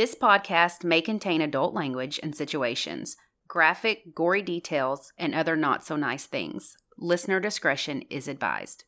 [0.00, 5.94] This podcast may contain adult language and situations, graphic, gory details, and other not so
[5.94, 6.74] nice things.
[6.96, 8.84] Listener discretion is advised.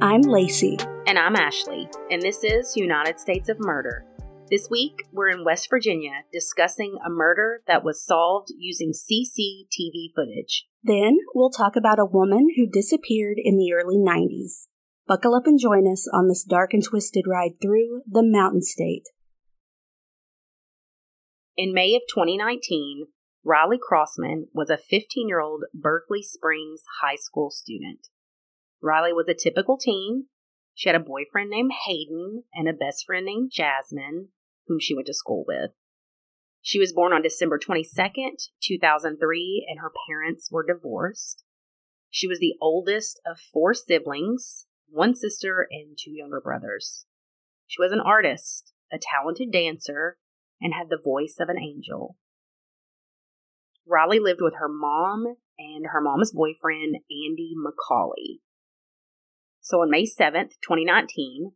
[0.00, 0.78] I'm Lacey.
[1.06, 4.06] And I'm Ashley, and this is United States of Murder.
[4.48, 10.68] This week, we're in West Virginia discussing a murder that was solved using CCTV footage.
[10.86, 14.68] Then we'll talk about a woman who disappeared in the early 90s.
[15.08, 19.02] Buckle up and join us on this dark and twisted ride through the Mountain State.
[21.56, 23.06] In May of 2019,
[23.44, 28.06] Riley Crossman was a 15 year old Berkeley Springs high school student.
[28.80, 30.26] Riley was a typical teen.
[30.76, 34.28] She had a boyfriend named Hayden and a best friend named Jasmine,
[34.68, 35.72] whom she went to school with.
[36.66, 41.44] She was born on December 22nd, 2003, and her parents were divorced.
[42.10, 47.06] She was the oldest of four siblings, one sister, and two younger brothers.
[47.68, 50.18] She was an artist, a talented dancer,
[50.60, 52.16] and had the voice of an angel.
[53.86, 58.40] Riley lived with her mom and her mom's boyfriend, Andy McCauley.
[59.60, 61.52] So on May 7th, 2019,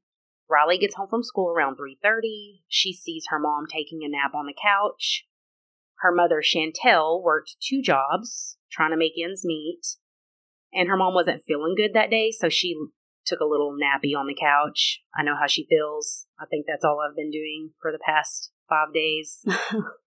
[0.51, 2.65] Riley gets home from school around 3:30.
[2.69, 5.27] She sees her mom taking a nap on the couch.
[6.01, 9.97] Her mother, Chantel, worked two jobs trying to make ends meet,
[10.73, 12.77] and her mom wasn't feeling good that day, so she
[13.25, 15.03] took a little nappy on the couch.
[15.15, 16.27] I know how she feels.
[16.39, 19.45] I think that's all I've been doing for the past 5 days.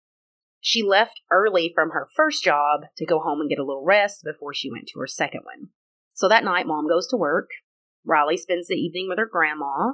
[0.61, 4.25] she left early from her first job to go home and get a little rest
[4.25, 5.69] before she went to her second one.
[6.15, 7.51] So that night, mom goes to work.
[8.05, 9.93] Riley spends the evening with her grandma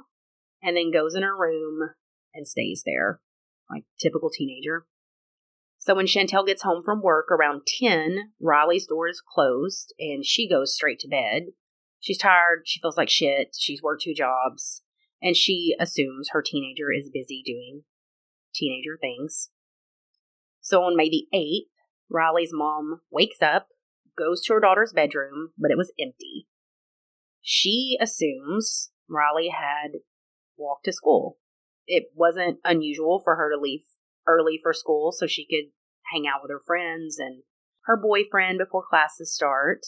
[0.62, 1.90] and then goes in her room
[2.34, 3.20] and stays there,
[3.70, 4.86] like typical teenager.
[5.78, 10.48] So when Chantel gets home from work around 10, Riley's door is closed and she
[10.48, 11.46] goes straight to bed.
[11.98, 14.82] She's tired, she feels like shit, she's worked two jobs,
[15.20, 17.82] and she assumes her teenager is busy doing
[18.54, 19.50] teenager things.
[20.60, 21.70] So on May the 8th,
[22.08, 23.68] Riley's mom wakes up,
[24.16, 26.46] goes to her daughter's bedroom, but it was empty.
[27.40, 30.00] She assumes Riley had
[30.62, 31.38] walked to school.
[31.86, 33.82] It wasn't unusual for her to leave
[34.26, 35.72] early for school so she could
[36.12, 37.42] hang out with her friends and
[37.86, 39.80] her boyfriend before classes start.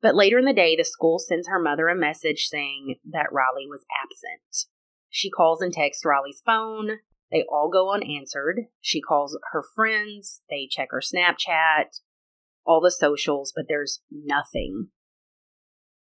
[0.00, 3.66] But later in the day, the school sends her mother a message saying that Riley
[3.66, 4.70] was absent.
[5.08, 6.98] She calls and texts Riley's phone.
[7.30, 8.66] They all go unanswered.
[8.80, 10.42] She calls her friends.
[10.50, 12.00] They check her Snapchat,
[12.66, 14.88] all the socials, but there's nothing.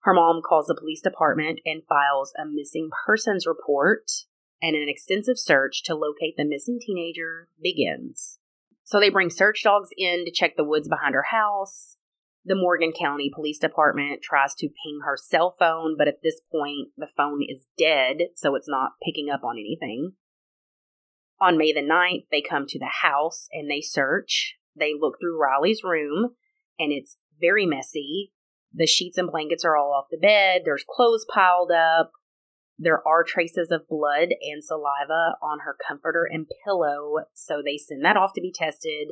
[0.02, 4.12] Her mom calls the police department and files a missing persons report,
[4.62, 8.40] and an extensive search to locate the missing teenager begins.
[8.84, 11.98] So they bring search dogs in to check the woods behind her house.
[12.44, 16.90] The Morgan County Police Department tries to ping her cell phone, but at this point,
[16.98, 20.14] the phone is dead, so it's not picking up on anything.
[21.40, 24.56] On May the 9th, they come to the house and they search.
[24.76, 26.32] They look through Riley's room,
[26.80, 28.32] and it's very messy.
[28.74, 30.62] The sheets and blankets are all off the bed.
[30.66, 32.12] There's clothes piled up.
[32.80, 38.04] There are traces of blood and saliva on her comforter and pillow, so they send
[38.06, 39.10] that off to be tested.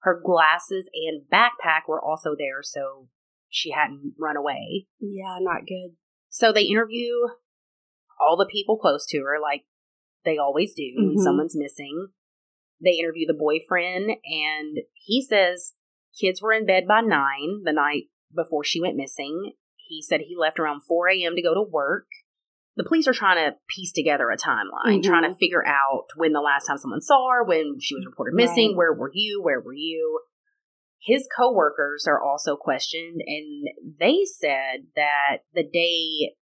[0.00, 3.08] Her glasses and backpack were also there, so
[3.48, 4.86] she hadn't run away.
[5.00, 5.96] Yeah, not good.
[6.28, 7.12] So they interview
[8.20, 9.64] all the people close to her, like
[10.24, 11.08] they always do mm-hmm.
[11.08, 12.08] when someone's missing.
[12.82, 15.72] They interview the boyfriend, and he says
[16.20, 18.04] kids were in bed by nine the night
[18.34, 19.52] before she went missing.
[19.76, 21.36] He said he left around 4 a.m.
[21.36, 22.06] to go to work.
[22.76, 25.08] The police are trying to piece together a timeline, mm-hmm.
[25.08, 28.34] trying to figure out when the last time someone saw her, when she was reported
[28.34, 28.76] missing, right.
[28.76, 30.20] where were you, where were you.
[31.00, 36.34] His coworkers are also questioned, and they said that the day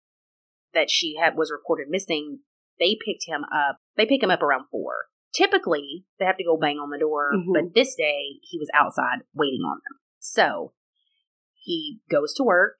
[0.73, 2.39] that she had was reported missing,
[2.79, 3.77] they picked him up.
[3.97, 4.93] They pick him up around four.
[5.35, 7.51] Typically, they have to go bang on the door, mm-hmm.
[7.53, 9.99] but this day he was outside waiting on them.
[10.19, 10.73] So
[11.63, 12.79] he goes to work.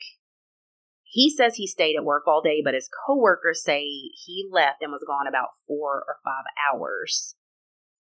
[1.03, 4.91] He says he stayed at work all day, but his coworkers say he left and
[4.91, 7.35] was gone about four or five hours.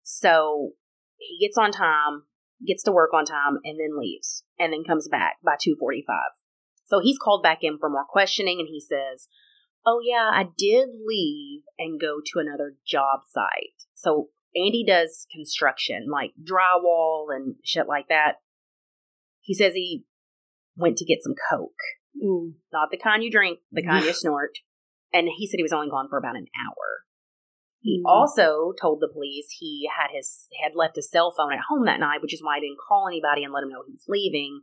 [0.04, 0.74] So
[1.18, 2.24] he gets on time,
[2.66, 6.34] gets to work on time, and then leaves, and then comes back by 2:45.
[6.86, 9.30] So he's called back in for more questioning, and he says,
[9.86, 16.08] "Oh yeah, I did leave and go to another job site." So Andy does construction,
[16.10, 18.42] like drywall and shit like that.
[19.40, 20.04] He says he
[20.78, 21.72] went to get some Coke.
[22.24, 22.54] Mm.
[22.72, 24.60] Not the kind you drink, the kind you snort.
[25.14, 27.04] And he said he was only gone for about an hour.
[27.82, 28.10] He mm.
[28.10, 32.00] also told the police he had his had left his cell phone at home that
[32.00, 34.62] night, which is why he didn't call anybody and let him know he was leaving.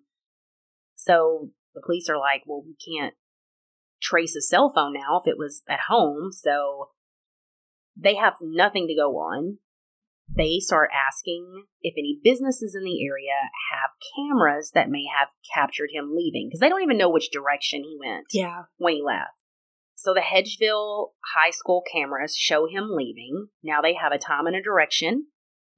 [0.97, 3.15] So the police are like, well, we can't
[4.03, 6.31] trace his cell phone now if it was at home.
[6.33, 6.91] So
[7.97, 9.59] they have nothing to go on.
[10.29, 15.91] They start asking if any businesses in the area have cameras that may have captured
[15.93, 18.65] him leaving because they don't even know which direction he went Yeah.
[18.77, 19.43] when he left.
[19.95, 23.49] So the Hedgesville High School cameras show him leaving.
[23.63, 25.29] Now they have a time and a direction.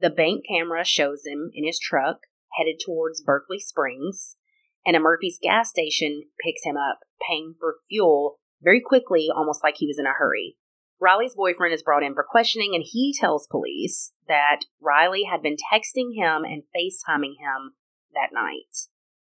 [0.01, 2.21] The bank camera shows him in his truck
[2.59, 4.37] headed towards Berkeley Springs,
[4.85, 9.75] and a Murphy's gas station picks him up, paying for fuel very quickly, almost like
[9.77, 10.57] he was in a hurry.
[11.01, 15.57] Riley's boyfriend is brought in for questioning, and he tells police that Riley had been
[15.73, 17.75] texting him and FaceTiming him
[18.15, 18.89] that night.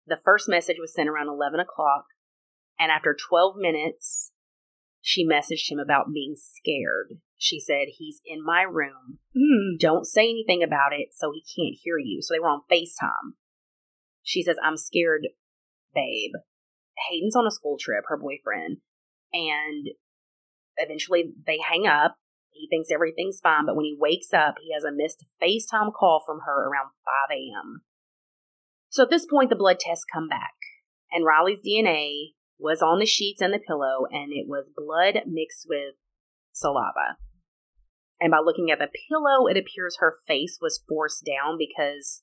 [0.08, 2.06] The first message was sent around 11 o'clock,
[2.80, 4.32] and after 12 minutes,
[5.02, 7.20] she messaged him about being scared.
[7.38, 9.20] She said, He's in my room.
[9.36, 9.80] Mm.
[9.80, 12.22] Don't say anything about it so he can't hear you.
[12.22, 13.34] So they were on FaceTime.
[14.24, 15.28] She says, I'm scared,
[15.94, 16.32] babe.
[17.10, 18.78] Hayden's on a school trip, her boyfriend,
[19.34, 19.88] and
[20.82, 22.16] eventually they hang up.
[22.50, 26.22] He thinks everything's fine, but when he wakes up, he has a missed FaceTime call
[26.26, 26.92] from her around
[27.30, 27.82] 5 a.m.
[28.90, 30.54] So at this point, the blood tests come back,
[31.12, 35.66] and Riley's DNA was on the sheets and the pillow, and it was blood mixed
[35.68, 35.96] with
[36.52, 37.18] saliva.
[38.20, 42.22] And by looking at the pillow, it appears her face was forced down because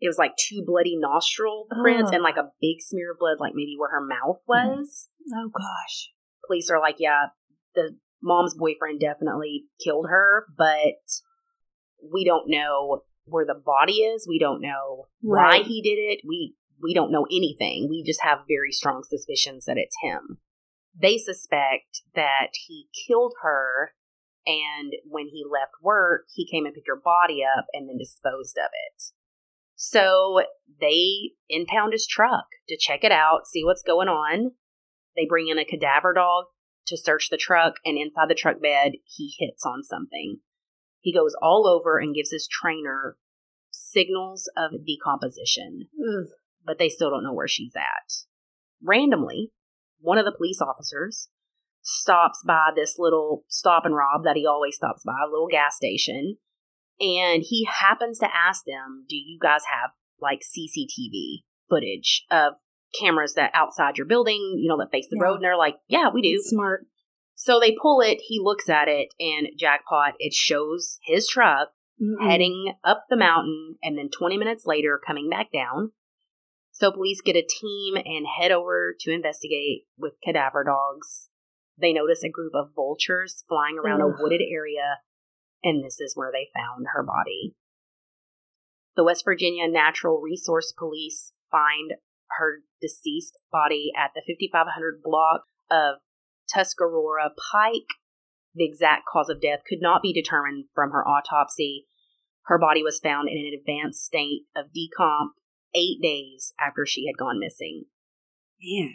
[0.00, 2.14] it was like two bloody nostril prints Ugh.
[2.14, 4.68] and like a big smear of blood, like maybe where her mouth mm-hmm.
[4.68, 5.08] was.
[5.34, 6.10] Oh gosh.
[6.46, 7.26] Police are like, yeah,
[7.76, 10.98] the mom's boyfriend definitely killed her, but
[12.12, 14.26] we don't know where the body is.
[14.28, 16.20] We don't know why he did it.
[16.26, 17.86] We we don't know anything.
[17.88, 20.38] We just have very strong suspicions that it's him.
[20.98, 23.92] They suspect that he killed her
[24.46, 28.56] and when he left work, he came and picked her body up and then disposed
[28.56, 29.02] of it.
[29.74, 30.42] So
[30.80, 34.52] they impound his truck to check it out, see what's going on.
[35.16, 36.44] They bring in a cadaver dog
[36.86, 40.38] to search the truck, and inside the truck bed, he hits on something.
[41.00, 43.16] He goes all over and gives his trainer
[43.70, 46.28] signals of decomposition, Ugh.
[46.64, 48.12] but they still don't know where she's at.
[48.82, 49.52] Randomly,
[50.00, 51.28] one of the police officers
[51.82, 55.76] stops by this little stop and rob that he always stops by, a little gas
[55.76, 56.36] station,
[56.98, 59.90] and he happens to ask them, Do you guys have
[60.20, 62.54] like CCTV footage of
[62.98, 65.24] cameras that outside your building, you know, that face the Yeah.
[65.24, 65.34] road?
[65.36, 66.38] And they're like, Yeah, we do.
[66.40, 66.86] Smart.
[67.34, 71.68] So they pull it, he looks at it, and jackpot, it shows his truck
[72.00, 72.26] Mm-mm.
[72.26, 75.92] heading up the mountain and then 20 minutes later coming back down.
[76.70, 81.30] So police get a team and head over to investigate with cadaver dogs.
[81.78, 84.10] They notice a group of vultures flying around Ugh.
[84.18, 84.98] a wooded area,
[85.62, 87.54] and this is where they found her body.
[88.96, 91.92] The West Virginia Natural Resource Police find
[92.38, 95.96] her deceased body at the 5500 block of
[96.52, 97.96] Tuscarora Pike.
[98.54, 101.86] The exact cause of death could not be determined from her autopsy.
[102.46, 105.30] Her body was found in an advanced state of decomp
[105.74, 107.84] eight days after she had gone missing.
[108.62, 108.94] Man.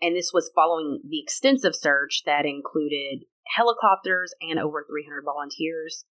[0.00, 3.24] And this was following the extensive search that included
[3.56, 6.06] helicopters and over 300 volunteers.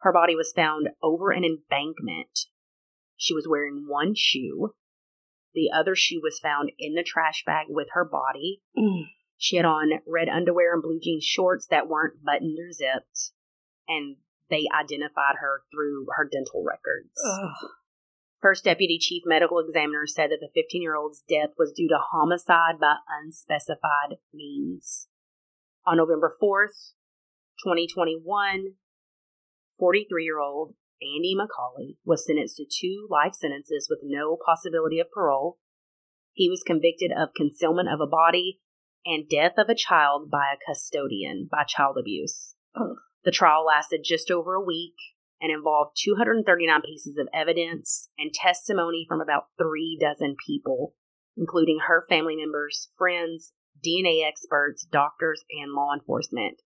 [0.00, 2.46] Her body was found over an embankment.
[3.16, 4.74] She was wearing one shoe.
[5.58, 8.62] The other shoe was found in the trash bag with her body.
[8.78, 9.06] Mm.
[9.36, 13.32] She had on red underwear and blue jean shorts that weren't buttoned or zipped,
[13.88, 14.18] and
[14.50, 17.10] they identified her through her dental records.
[17.26, 17.70] Ugh.
[18.40, 21.98] First Deputy Chief Medical Examiner said that the 15 year old's death was due to
[22.12, 25.08] homicide by unspecified means.
[25.84, 26.92] On November 4th,
[27.64, 28.74] 2021,
[29.76, 35.10] 43 year old Andy McCauley was sentenced to two life sentences with no possibility of
[35.10, 35.58] parole.
[36.32, 38.60] He was convicted of concealment of a body
[39.06, 42.54] and death of a child by a custodian by child abuse.
[42.74, 42.96] Ugh.
[43.24, 44.94] The trial lasted just over a week
[45.40, 50.94] and involved 239 pieces of evidence and testimony from about three dozen people,
[51.36, 53.52] including her family members, friends,
[53.84, 56.62] DNA experts, doctors, and law enforcement.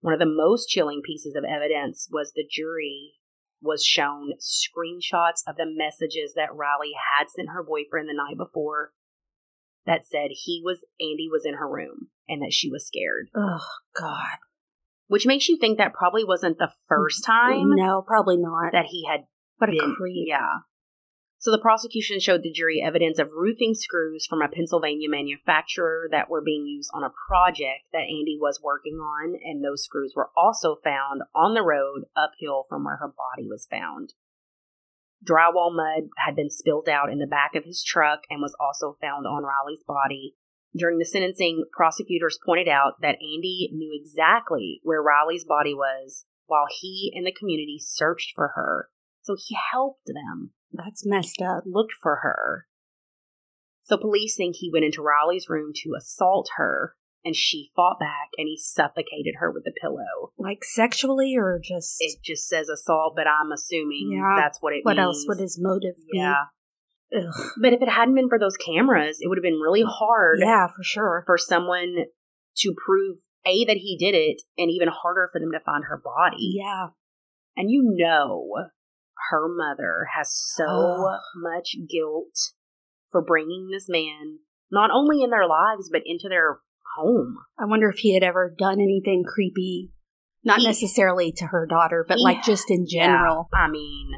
[0.00, 3.14] One of the most chilling pieces of evidence was the jury
[3.60, 8.92] was shown screenshots of the messages that Riley had sent her boyfriend the night before
[9.86, 13.28] that said he was Andy was in her room and that she was scared.
[13.34, 13.64] Oh
[13.98, 14.38] God.
[15.06, 18.72] Which makes you think that probably wasn't the first time No, probably not.
[18.72, 19.20] that he had
[19.56, 20.26] what a been creep.
[20.28, 20.58] Yeah.
[21.40, 26.28] So the prosecution showed the jury evidence of roofing screws from a Pennsylvania manufacturer that
[26.28, 30.30] were being used on a project that Andy was working on, and those screws were
[30.36, 34.14] also found on the road uphill from where her body was found.
[35.24, 38.96] Drywall mud had been spilled out in the back of his truck and was also
[39.00, 40.34] found on Riley's body.
[40.76, 46.66] During the sentencing, prosecutors pointed out that Andy knew exactly where Riley's body was while
[46.80, 48.88] he and the community searched for her.
[49.22, 51.64] So he helped them, That's messed up.
[51.66, 52.66] looked for her.
[53.82, 56.94] So police think he went into Riley's room to assault her,
[57.24, 60.32] and she fought back and he suffocated her with a pillow.
[60.38, 64.34] Like sexually or just It just says assault, but I'm assuming Yeah.
[64.36, 65.04] that's what it what means.
[65.04, 66.18] else would his motive be?
[66.18, 66.44] Yeah.
[67.16, 67.34] Ugh.
[67.62, 70.66] But if it hadn't been for those cameras, it would have been really hard Yeah,
[70.68, 71.22] for sure.
[71.24, 72.04] for someone
[72.58, 75.96] to prove A, that he did it, and even harder for them to find her
[76.04, 76.52] body.
[76.56, 76.88] Yeah.
[77.56, 78.66] And you know,
[79.30, 81.20] her mother has so Ugh.
[81.36, 82.52] much guilt
[83.10, 84.38] for bringing this man
[84.70, 86.58] not only in their lives, but into their
[86.96, 87.36] home.
[87.58, 89.92] I wonder if he had ever done anything creepy.
[90.44, 93.48] Not He- necessarily to her daughter, but like just in general.
[93.52, 94.10] Yeah, I mean,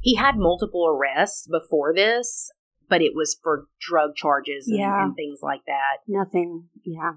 [0.00, 2.50] he had multiple arrests before this,
[2.88, 5.04] but it was for drug charges and, Yeah.
[5.04, 5.98] and things like that.
[6.06, 6.68] Nothing.
[6.84, 7.14] Yeah.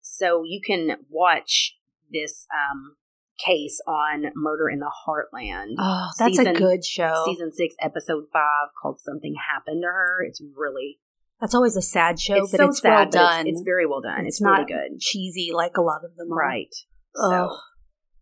[0.00, 1.76] So you can watch
[2.10, 2.96] this um,
[3.44, 5.74] case on Murder in the Heartland.
[5.78, 7.22] Oh, that's Season- a good show.
[7.26, 10.98] Season six, episode five, called "Something Happened to Her." It's really
[11.40, 13.46] That's always a sad show, it's but so it's sad, well done.
[13.46, 14.20] It's, it's very well done.
[14.26, 16.36] It's, It's not really good, cheesy like a lot of them are.
[16.36, 16.74] right?
[17.16, 17.58] Oh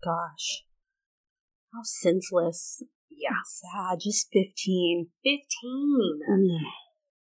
[0.03, 0.65] gosh,
[1.73, 2.83] how senseless.
[3.11, 3.99] yeah, Sad.
[4.01, 5.09] Just fifteen.
[5.23, 6.21] fifteen.
[6.31, 6.59] Mm.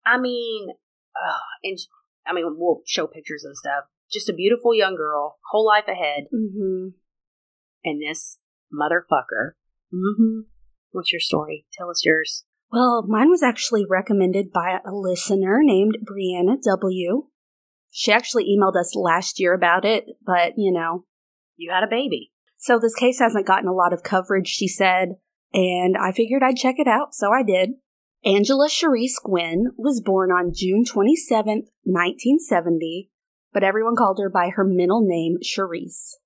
[0.07, 0.69] I mean,
[1.17, 1.79] uh, and
[2.27, 3.85] I mean, we'll show pictures and stuff.
[4.13, 6.89] Just a beautiful young girl, whole life ahead, hmm
[7.85, 8.39] and this
[8.73, 9.53] motherfucker.
[9.93, 10.41] Mm-hmm.
[10.91, 11.67] What's your story?
[11.73, 12.45] Tell us yours.
[12.73, 17.27] Well, mine was actually recommended by a listener named Brianna W.
[17.91, 21.05] She actually emailed us last year about it, but you know,
[21.57, 22.33] You had a baby.
[22.57, 25.17] So this case hasn't gotten a lot of coverage, she said,
[25.53, 27.71] and I figured I'd check it out, so I did.
[28.25, 33.11] Angela Cherice Gwinn was born on June 27th, 1970,
[33.53, 36.19] but everyone called her by her middle name, Cherice.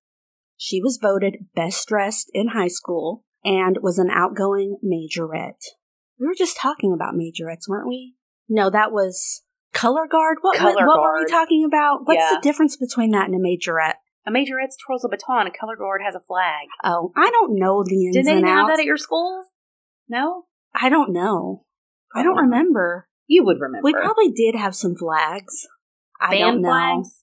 [0.57, 5.61] She was voted best dressed in high school and was an outgoing majorette.
[6.19, 8.15] We were just talking about majorettes, weren't we?
[8.47, 9.43] No, that was
[9.73, 10.37] color guard.
[10.41, 11.99] What, what, Color what were we talking about?
[12.05, 12.35] What's Yeah.
[12.35, 13.95] the difference between that and a majorette?
[14.27, 15.45] A majorette twirls a baton.
[15.47, 16.67] A color guard has a flag.
[16.83, 19.43] Oh, I don't know the ins Did they and have that at your school?
[20.07, 21.65] No, I don't know.
[22.15, 23.07] I don't remember.
[23.27, 23.83] you would remember.
[23.83, 25.67] We probably did have some flags.
[26.21, 26.69] I don't know.
[26.69, 27.21] flags.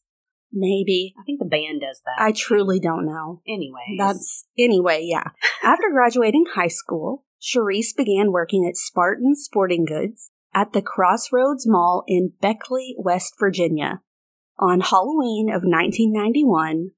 [0.52, 1.14] Maybe.
[1.18, 2.22] I think the band does that.
[2.22, 3.40] I truly don't know.
[3.48, 3.96] Anyway.
[3.98, 5.30] That's anyway, yeah.
[5.62, 12.04] After graduating high school, Cherice began working at Spartan Sporting Goods at the Crossroads Mall
[12.06, 14.02] in Beckley, West Virginia.
[14.58, 16.90] On Halloween of 1991,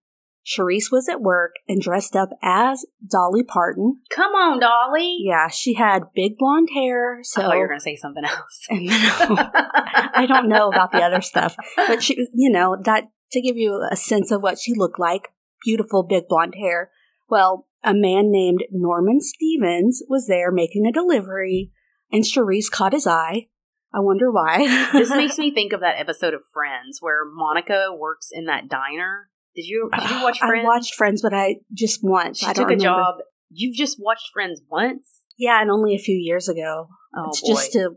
[0.45, 4.01] Cherice was at work and dressed up as Dolly Parton.
[4.11, 5.17] come on, Dolly.
[5.21, 7.97] Yeah, she had big blonde hair, so oh, I thought you were going to say
[7.97, 8.67] something else.
[8.69, 13.57] And I don't know about the other stuff, but she, you know, that to give
[13.57, 15.29] you a sense of what she looked like,
[15.64, 16.91] beautiful big blonde hair.
[17.29, 21.71] Well, a man named Norman Stephens was there making a delivery,
[22.11, 23.49] and Cherice caught his eye.
[23.93, 24.88] I wonder why.
[24.93, 29.29] this makes me think of that episode of Friends where Monica works in that diner.
[29.55, 30.64] Did you did you watch Friends?
[30.64, 32.38] I watched Friends, but I just once.
[32.38, 32.85] She I took a remember.
[32.85, 33.14] job.
[33.50, 35.23] You've just watched Friends once.
[35.38, 36.88] Yeah, and only a few years ago.
[37.17, 37.49] Oh it's boy.
[37.49, 37.91] just to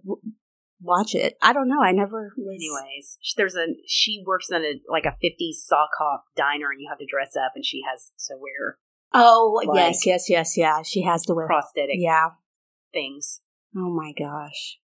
[0.81, 1.35] watch it.
[1.41, 1.81] I don't know.
[1.83, 2.55] I never was.
[2.55, 6.87] Anyways, there's a she works in a like a 50s sock hop diner, and you
[6.89, 8.77] have to dress up, and she has to wear
[9.13, 10.81] Oh Like- yes, yes, yes, yeah.
[10.83, 11.47] She has to wear.
[11.47, 12.29] prosthetic Yeah.
[12.93, 13.41] things.
[13.75, 14.77] Oh my gosh.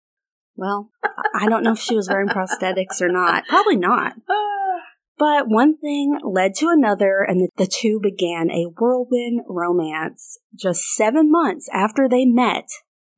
[0.55, 0.91] Well,
[1.33, 3.45] I don't know if she was wearing prosthetics or not.
[3.47, 4.13] Probably not.
[5.17, 10.39] But one thing led to another, and the, the two began a whirlwind romance.
[10.59, 12.65] Just seven months after they met,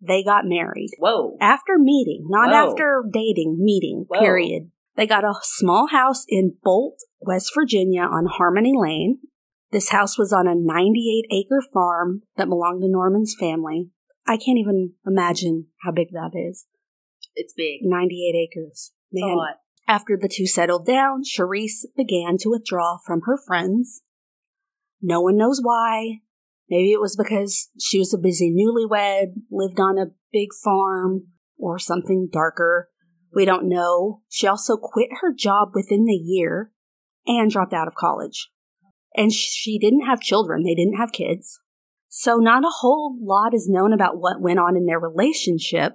[0.06, 0.92] they got married.
[0.98, 1.38] Whoa.
[1.40, 2.70] After meeting, not Whoa.
[2.72, 4.20] after dating, meeting, Whoa.
[4.20, 4.72] period.
[4.96, 9.20] They got a small house in Bolt, West Virginia on Harmony Lane.
[9.72, 13.90] This house was on a 98 acre farm that belonged to Norman's family.
[14.28, 16.68] I can't even imagine how big that is.
[17.36, 17.80] It's big.
[17.82, 18.92] 98 acres.
[19.12, 19.38] Man.
[19.88, 24.04] After the two settled down, Cherice began to withdraw from her friends.
[25.02, 26.20] No one knows why.
[26.74, 31.78] Maybe it was because she was a busy newlywed, lived on a big farm, or
[31.78, 32.90] something darker.
[33.32, 34.22] We don't know.
[34.28, 36.72] She also quit her job within the year
[37.28, 38.50] and dropped out of college.
[39.16, 41.60] And she didn't have children, they didn't have kids.
[42.10, 45.94] So, not a whole lot is known about what went on in their relationship.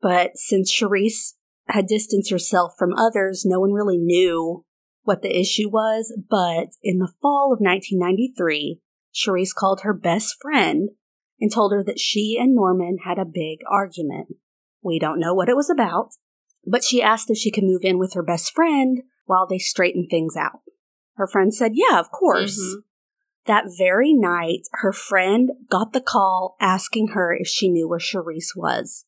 [0.00, 1.34] But since Cherice
[1.66, 4.64] had distanced herself from others, no one really knew
[5.02, 6.16] what the issue was.
[6.30, 8.80] But in the fall of 1993,
[9.12, 10.90] Cherice called her best friend
[11.40, 14.36] and told her that she and Norman had a big argument.
[14.82, 16.10] We don't know what it was about,
[16.66, 20.08] but she asked if she could move in with her best friend while they straightened
[20.10, 20.60] things out.
[21.14, 22.58] Her friend said, Yeah, of course.
[22.58, 22.82] Mhm.
[23.46, 28.54] That very night, her friend got the call asking her if she knew where Cherice
[28.54, 29.04] was.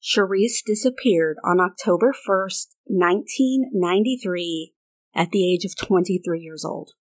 [0.00, 4.72] Cherice disappeared on October 1st, 1993,
[5.14, 6.92] at the age of 23 years old.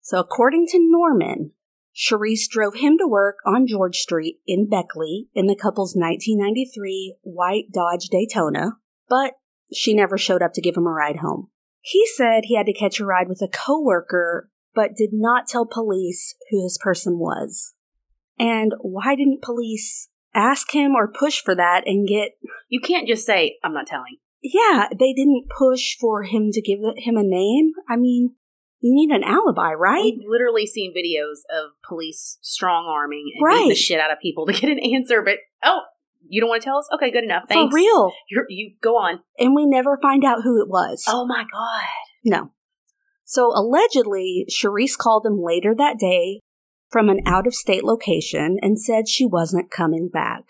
[0.00, 1.52] So, according to Norman,
[1.94, 7.64] Cherice drove him to work on George Street in Beckley in the couple's 1993 white
[7.72, 8.72] Dodge Daytona,
[9.08, 9.34] but
[9.72, 11.48] she never showed up to give him a ride home.
[11.80, 15.66] He said he had to catch a ride with a coworker, but did not tell
[15.66, 17.74] police who this person was.
[18.38, 22.32] And why didn't police ask him or push for that and get
[22.68, 24.16] You can't just say, I'm not telling.
[24.42, 27.72] yeah, they didn't push for him to give him a name.
[27.88, 28.36] I mean,
[28.80, 30.02] you need an alibi, right?
[30.02, 33.54] We've literally seen videos of police strong arming and Right.
[33.56, 35.80] beating the shit out of people to get an answer, but oh,
[36.28, 36.88] you don't want to tell us?
[36.94, 37.44] Okay, good enough.
[37.48, 37.72] Thanks.
[37.72, 38.12] For real.
[38.30, 39.20] You're, you go on.
[39.38, 41.04] And we never find out who it was.
[41.08, 41.84] Oh my god.
[42.24, 42.50] No.
[43.24, 46.40] So allegedly, Cherice called him later that day
[46.90, 50.44] from an out of state location and said she wasn't coming back.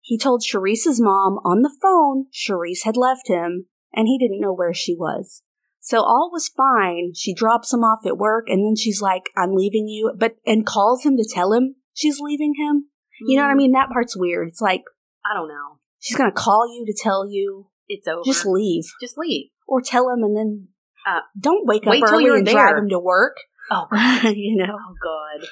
[0.00, 4.52] He told Cherice's mom on the phone Cherice had left him and he didn't know
[4.52, 5.42] where she was.
[5.88, 7.12] So all was fine.
[7.14, 10.66] She drops him off at work and then she's like, I'm leaving you, but, and
[10.66, 12.86] calls him to tell him she's leaving him.
[13.20, 13.72] You know what I Mm, mean?
[13.72, 14.48] That part's weird.
[14.48, 14.82] It's like,
[15.24, 15.78] I don't know.
[16.00, 18.22] she's gonna call you to tell you, It's over.
[18.24, 18.82] just leave.
[19.00, 19.50] Just leave.
[19.68, 20.68] Or tell him and then
[21.06, 22.54] Uh, don't wake up early you're and there.
[22.54, 23.36] drive him to work.
[23.70, 24.34] Oh god.
[24.36, 24.74] you know?
[24.76, 25.46] oh god.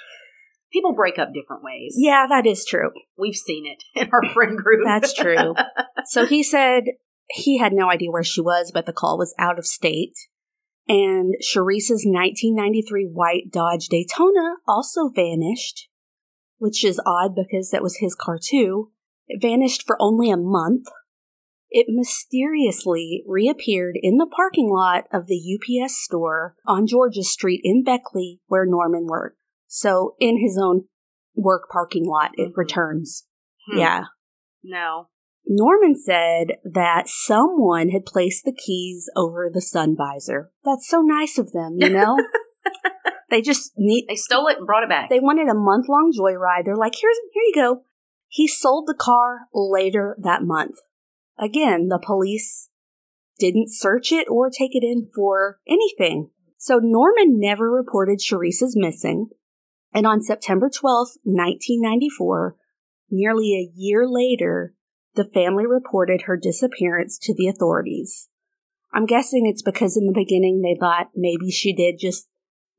[0.72, 1.94] People break up different ways.
[1.96, 2.90] Yeah, that is true.
[3.16, 4.80] We've seen it in our friend group.
[4.84, 5.54] That's true.
[6.06, 6.82] So he said
[7.28, 10.16] he had no idea where she was, but the call was out of state.
[10.86, 15.88] And Cherice's 1993 white Dodge Daytona also vanished,
[16.58, 18.90] which is odd because that was his car too.
[19.26, 20.88] It vanished for only a month.
[21.70, 27.82] It mysteriously reappeared in the parking lot of the UPS store on Georgia Street in
[27.82, 29.38] Beckley, where Norman worked.
[29.66, 30.84] So, in his own
[31.34, 32.56] work parking lot, it Mhm.
[32.56, 33.26] returns.
[33.66, 33.78] Hmm.
[33.78, 34.04] Yeah.
[34.62, 35.08] No.
[35.46, 40.50] Norman said that someone had placed the keys over the sun visor.
[40.64, 42.16] That's so nice of them, you know?
[43.30, 45.10] they just need They stole it and brought it back.
[45.10, 46.64] they wanted a month long joyride.
[46.64, 47.82] They're like, here's here you go.
[48.28, 50.76] He sold the car later that month.
[51.38, 52.70] Again, the police
[53.38, 56.30] didn't search it or take it in for anything.
[56.56, 59.28] So Norman never reported Cherice's missing.
[59.92, 62.56] And on September 12th, 1994,
[63.10, 64.74] nearly a year later,
[65.14, 68.28] the family reported her disappearance to the authorities.
[68.92, 72.28] I'm guessing it's because in the beginning they thought maybe she did just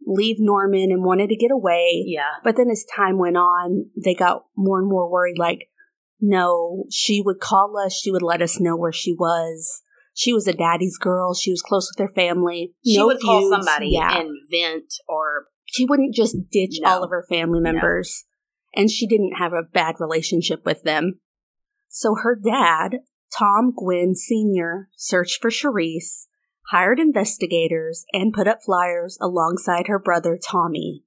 [0.06, 2.04] leave Norman and wanted to get away.
[2.06, 2.36] yeah.
[2.44, 5.70] But then as time went on, they got more and more worried like,
[6.22, 9.82] no, she would call us, she would let us know where she was.
[10.14, 12.74] She was a daddy's girl, she was close with her family.
[12.86, 14.20] She no would call somebody Yeah.
[14.20, 16.90] and vent or she wouldn't just ditch No.
[16.90, 17.72] all of her family No.
[17.74, 18.24] members.
[18.74, 21.20] And she didn't have a bad relationship with them.
[21.98, 22.98] So her dad,
[23.40, 26.28] Tom Gwinn Sr., searched for Cherice,
[26.72, 31.06] hired investigators, and put up flyers alongside her brother Tommy.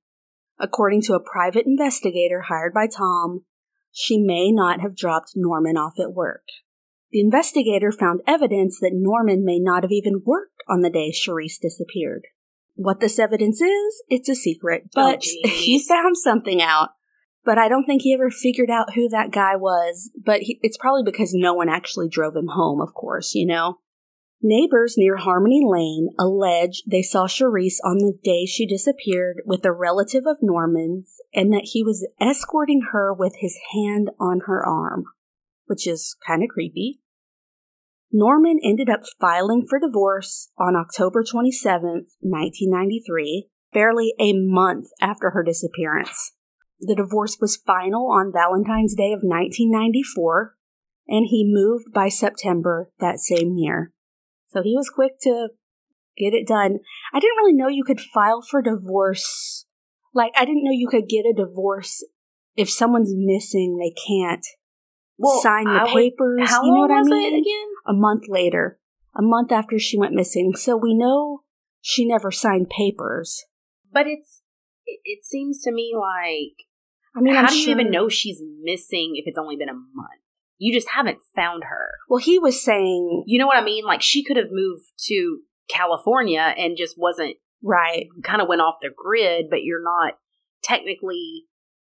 [0.58, 3.44] According to a private investigator hired by Tom,
[3.92, 6.44] she may not have dropped Norman off at work.
[7.12, 11.58] The investigator found evidence that Norman may not have even worked on the day Cherice
[11.58, 12.22] disappeared.
[12.76, 15.50] What this evidence is, it's a secret, Oh, but jeez.
[15.50, 16.92] he found something out.
[17.44, 20.10] But I don't think he ever figured out who that guy was.
[20.22, 23.78] But he, it's probably because no one actually drove him home, of course, you know?
[24.40, 29.72] Neighbors near Harmony Lane allege they saw Cherice on the day she disappeared with a
[29.72, 35.06] relative of Norman's and that he was escorting her with his hand on her arm,
[35.66, 37.00] which is kind of creepy.
[38.12, 45.42] Norman ended up filing for divorce on October 27th, 1993, barely a month after her
[45.42, 46.32] disappearance.
[46.80, 50.54] The divorce was final on Valentine's Day of 1994,
[51.08, 53.92] and he moved by September that same year.
[54.48, 55.48] So he was quick to
[56.16, 56.78] get it done.
[57.12, 59.66] I didn't really know you could file for divorce.
[60.14, 62.04] Like, I didn't know you could get a divorce
[62.56, 64.44] if someone's missing, they can't
[65.42, 66.48] sign the I would- papers.
[66.48, 67.34] how you know long what I was mean?
[67.34, 67.68] it again?
[67.86, 68.78] a month later,
[69.16, 70.54] a month after she went missing.
[70.56, 71.42] So we know
[71.80, 73.44] she never signed papers.
[73.92, 74.42] But it's
[74.86, 76.66] it, it seems to me like
[77.18, 79.74] I mean, how I'm do you even know she's missing if it's only been a
[79.74, 80.20] month?
[80.58, 81.90] You just haven't found her.
[82.08, 83.84] Well, he was saying, You know what I mean?
[83.84, 88.76] Like she could have moved to California and just wasn't right, kind of went off
[88.82, 90.14] the grid, but you're not
[90.62, 91.44] technically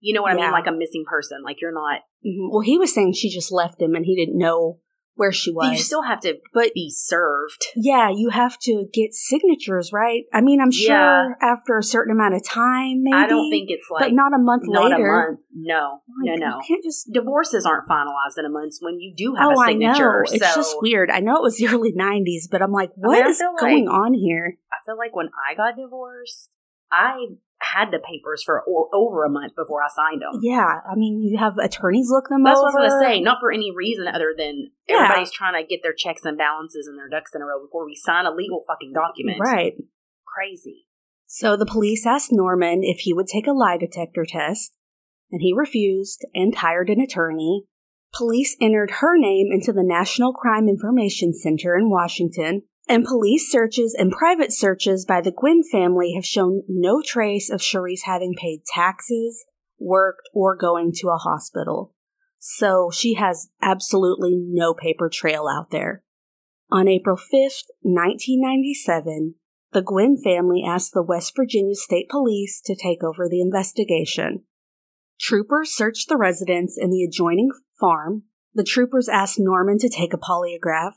[0.00, 0.50] You know what I mean?
[0.52, 1.42] Like a missing person.
[1.44, 2.00] Like you're not.
[2.26, 2.50] Mhm.
[2.50, 4.78] Well, he was saying she just left him and he didn't know
[5.20, 5.70] where she was.
[5.70, 7.62] You still have to but be served.
[7.76, 10.22] yeah, you have to get signatures, right?
[10.32, 11.28] I mean, I'm sure Yeah.
[11.42, 13.14] after a certain amount of time, maybe.
[13.14, 15.08] I don't think it's like but not a month not later.
[15.08, 15.40] a month.
[15.54, 16.56] No, Like, no, no.
[16.56, 17.12] You can't just.
[17.12, 19.92] Divorces aren't finalized in a month when you do have Oh, a I know.
[19.92, 20.22] signature.
[20.32, 21.10] It's just weird.
[21.10, 23.86] I know it was the early '90s, but I'm like, what is I feel going
[23.86, 24.56] like- on here?
[24.72, 26.48] I feel like when I got divorced,
[26.90, 27.26] I
[27.60, 30.40] had the papers for o- over a month before I signed them.
[30.42, 32.66] Yeah, I mean, you have attorneys look them That's over.
[32.66, 33.20] That's what I was gonna say.
[33.20, 34.96] Not for any reason other than Yeah.
[35.04, 37.84] everybody's trying to get their checks and balances and their ducks in a row before
[37.84, 39.38] we sign a legal fucking document.
[39.40, 39.74] Right.
[40.26, 40.86] Crazy.
[41.26, 44.74] So the police asked Norman if he would take a lie detector test,
[45.30, 47.64] and he refused and hired an attorney.
[48.12, 53.94] Police entered her name into the National Crime Information Center in Washington, and police searches
[53.96, 58.64] and private searches by the Gwinn family have shown no trace of Cherice having paid
[58.66, 59.44] taxes,
[59.78, 61.94] worked, or going to a hospital.
[62.40, 66.02] So she has absolutely no paper trail out there.
[66.68, 69.36] On April 5th, 1997,
[69.72, 74.42] the Gwinn family asked the West Virginia State Police to take over the investigation.
[75.20, 78.24] Troopers searched the residence and the adjoining farm.
[78.52, 80.94] The troopers asked Norman to take a polygraph,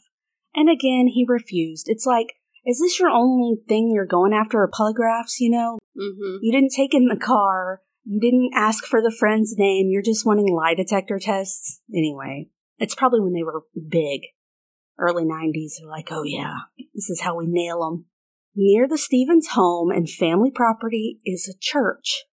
[0.56, 1.86] and again he refused.
[1.88, 2.34] It's like,
[2.66, 5.80] is this your only thing you're going after are polygraphs, you know?
[5.98, 6.38] Mm-hmm.
[6.42, 7.82] You didn't take in the car.
[8.06, 9.88] You didn't ask for the friend's name.
[9.90, 11.82] You're just wanting lie detector tests.
[11.94, 14.22] Anyway, it's probably when they were big.
[14.98, 15.74] Early 90s.
[15.80, 16.56] They're like, oh yeah,
[16.94, 18.06] this is how we nail them.
[18.56, 22.26] Near the Stephens home and family property is a church,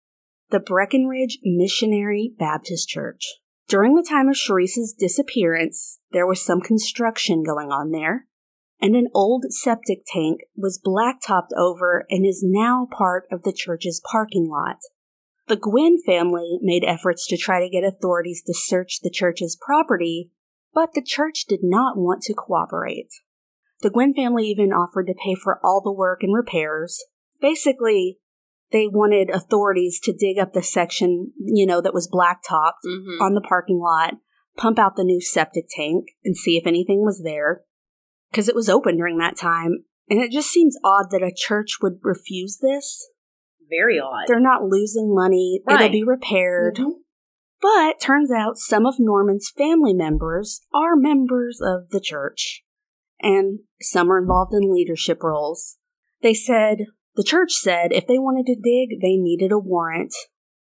[0.51, 3.25] the Breckenridge Missionary Baptist Church.
[3.71, 8.27] During the time of Cherice's disappearance, there was some construction going on there,
[8.81, 14.03] and an old septic tank was blacktopped over and is now part of the church's
[14.11, 14.79] parking lot.
[15.47, 20.33] The Gwinn family made efforts to try to get authorities to search the church's property,
[20.75, 23.13] but the church did not want to cooperate.
[23.83, 27.05] The Gwinn family even offered to pay for all the work and repairs.
[27.41, 28.19] Basically,
[28.73, 33.23] they wanted authorities to dig up the section, you know, that was blacktopped Mm-hmm.
[33.23, 34.15] on the parking lot,
[34.57, 37.63] pump out the new septic tank, and see if anything was there.
[38.31, 39.85] Because it was open during that time.
[40.09, 43.11] And it just seems odd that a church would refuse this.
[43.69, 44.25] Very odd.
[44.27, 46.77] They're not losing money, it'll be repaired.
[46.77, 46.95] Mhm.
[47.63, 52.65] But turns out some of Norman's family members are members of the church,
[53.21, 55.77] and some are involved in leadership roles.
[56.23, 56.87] They said,
[57.21, 60.15] the church said if they wanted to dig, they needed a warrant.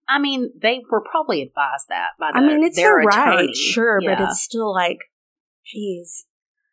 [0.09, 3.53] I mean, they were probably advised that by the, I mean, it's their right, attorney.
[3.53, 4.97] sure, but it's still like,
[5.65, 6.25] geez.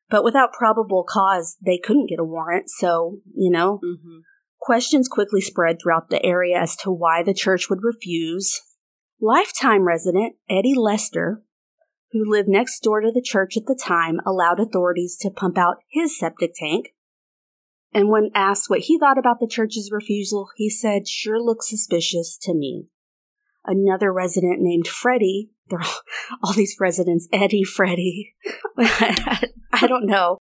[0.08, 4.22] But without probable cause, they couldn't get a warrant, so, you know, Mhm.
[4.62, 8.60] Questions quickly spread throughout the area as to why the church would refuse.
[9.20, 11.42] Lifetime resident Eddie Lester,
[12.12, 15.76] who lived next door to the church at the time, allowed authorities to pump out
[15.88, 16.94] his septic tank.
[17.92, 22.38] And when asked what he thought about the church's refusal, he said, Sure looks suspicious
[22.42, 22.86] to me.
[23.64, 26.00] Another resident named Freddie, they're all,
[26.42, 28.34] all these residents, Eddie, Freddie,
[28.78, 30.38] I don't know.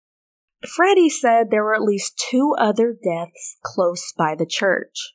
[0.66, 5.14] Freddie said there were at least two other deaths close by the church.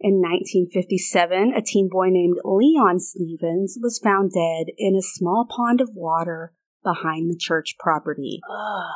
[0.00, 5.80] In 1957, a teen boy named Leon Stephens was found dead in a small pond
[5.80, 8.40] of water behind the church property.
[8.50, 8.94] Ugh.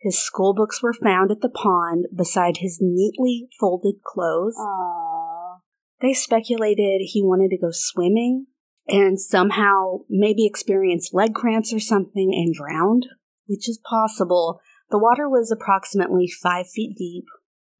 [0.00, 4.56] His school books were found at the pond beside his neatly folded clothes.
[4.56, 5.58] Aw.
[6.00, 8.46] They speculated he wanted to go swimming
[8.86, 13.06] and somehow maybe experienced leg cramps or something and drowned,
[13.46, 14.60] which is possible.
[14.90, 17.24] The water was approximately five feet deep.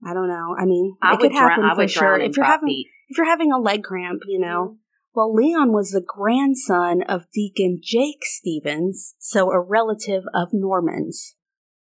[0.05, 0.57] I don't know.
[0.59, 1.77] I mean, I it could happen drown.
[1.77, 2.19] For sure.
[2.19, 2.89] If you're having feet.
[3.09, 4.65] if you're having a leg cramp, you know.
[4.65, 4.75] Mm-hmm.
[5.15, 11.35] Well, Leon was the grandson of Deacon Jake Stephens, so a relative of Norman's.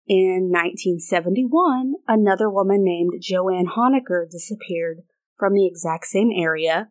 [0.09, 5.03] In 1971, another woman named Joanne Honecker disappeared
[5.37, 6.89] from the exact same area.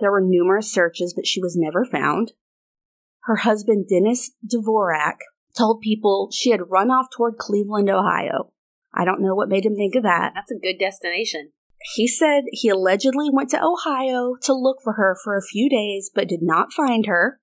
[0.00, 2.32] There were numerous searches, but she was never found.
[3.24, 5.18] Her husband, Dennis Dvorak,
[5.54, 8.52] told people she had run off toward Cleveland, Ohio.
[8.94, 10.32] I don't know what made him think of that.
[10.34, 11.52] That's a good destination.
[11.94, 16.10] He said he allegedly went to Ohio to look for her for a few days
[16.12, 17.38] but did not find her.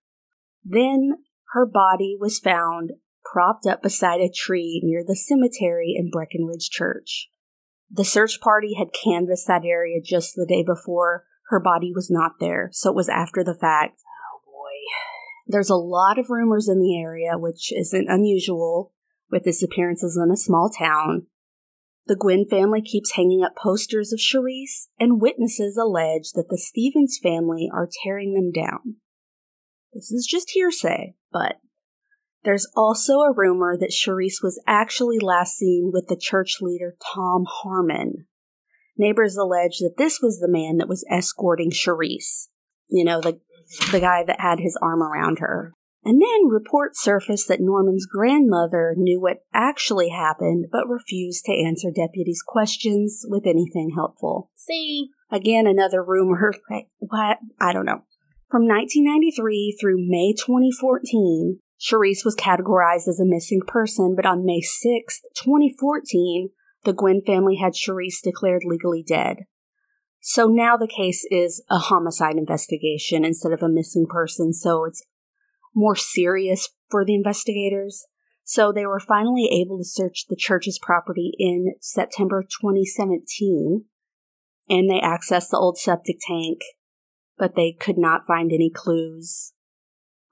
[0.66, 1.18] Then
[1.54, 2.94] her body was found
[3.24, 7.30] propped up beside a tree near the cemetery in Breckenridge Church.
[7.90, 11.26] The search party had canvassed that area just the day before.
[11.50, 14.02] Her body was not there, so it was after the fact.
[14.34, 14.72] Oh boy.
[15.48, 18.94] There's a lot of rumors in the area, which isn't unusual
[19.30, 21.28] with disappearances in a small town.
[22.06, 27.20] The Gwinn family keeps hanging up posters of Cherice, and witnesses allege that the Stephens
[27.22, 28.98] family are tearing them down.
[29.94, 31.58] This is just hearsay, but
[32.44, 37.46] there's also a rumor that Cherice was actually last seen with the church leader Tom
[37.48, 38.26] Harmon.
[38.98, 42.50] Neighbors allege that this was the man that was escorting Cherice.
[42.90, 43.40] You know, the
[43.92, 45.74] the guy that had his arm around her.
[46.06, 51.90] And then reports surfaced that Norman's grandmother knew what actually happened, but refused to answer
[51.96, 54.52] deputies' questions with anything helpful.
[54.54, 56.54] See, Again, another rumor.
[57.00, 57.40] What?
[57.60, 58.04] I don't know.
[58.50, 64.62] From 1993 through May 2014, Cherice was categorized as a missing person, but on May
[64.62, 66.50] 6, 2014,
[66.86, 69.40] the Gwinn family had Cherice declared legally dead.
[70.22, 75.04] So now the case is a homicide investigation instead of a missing person, so it's
[75.76, 78.06] more serious for the investigators.
[78.46, 83.84] So they were finally able to search the church's property in September 2017,
[84.70, 86.60] and they accessed the old septic tank,
[87.38, 89.53] but they could not find any clues.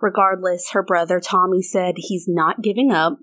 [0.02, 3.20] Regardless, her brother Tommy said he's not giving up.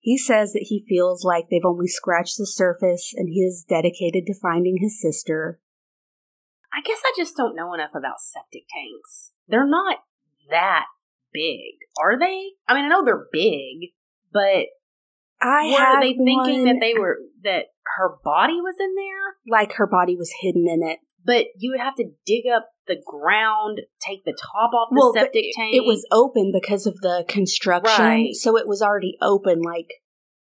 [0.00, 4.26] He says that he feels like they've only scratched the surface and he is dedicated
[4.26, 5.60] to finding his sister.
[6.72, 9.32] I guess I just don't know enough about septic tanks.
[9.48, 9.98] They're not
[10.50, 10.86] that
[11.32, 12.50] big, are they?
[12.68, 13.90] I mean, I know they're big,
[14.32, 14.66] but
[15.40, 19.36] I were had they thinking one, that they were that her body was in there?
[19.48, 20.98] like her body was hidden in it.
[21.24, 25.12] But you would have to dig up the ground, take the top off the Well,
[25.14, 25.74] septic it- tank.
[25.74, 28.34] It was open because of the construction, Right.
[28.34, 29.62] so it was already open.
[29.62, 30.02] Like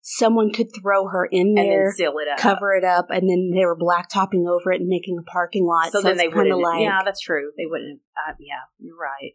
[0.02, 2.38] someone could throw her in there, seal it up.
[2.38, 5.91] cover it up, and then they were blacktopping over it and making a parking lot.
[5.91, 6.60] so, then they wouldn't.
[6.60, 7.52] like yeah, that's true.
[7.58, 8.02] They wouldn't.
[8.17, 9.34] Uh, yeah, you're right.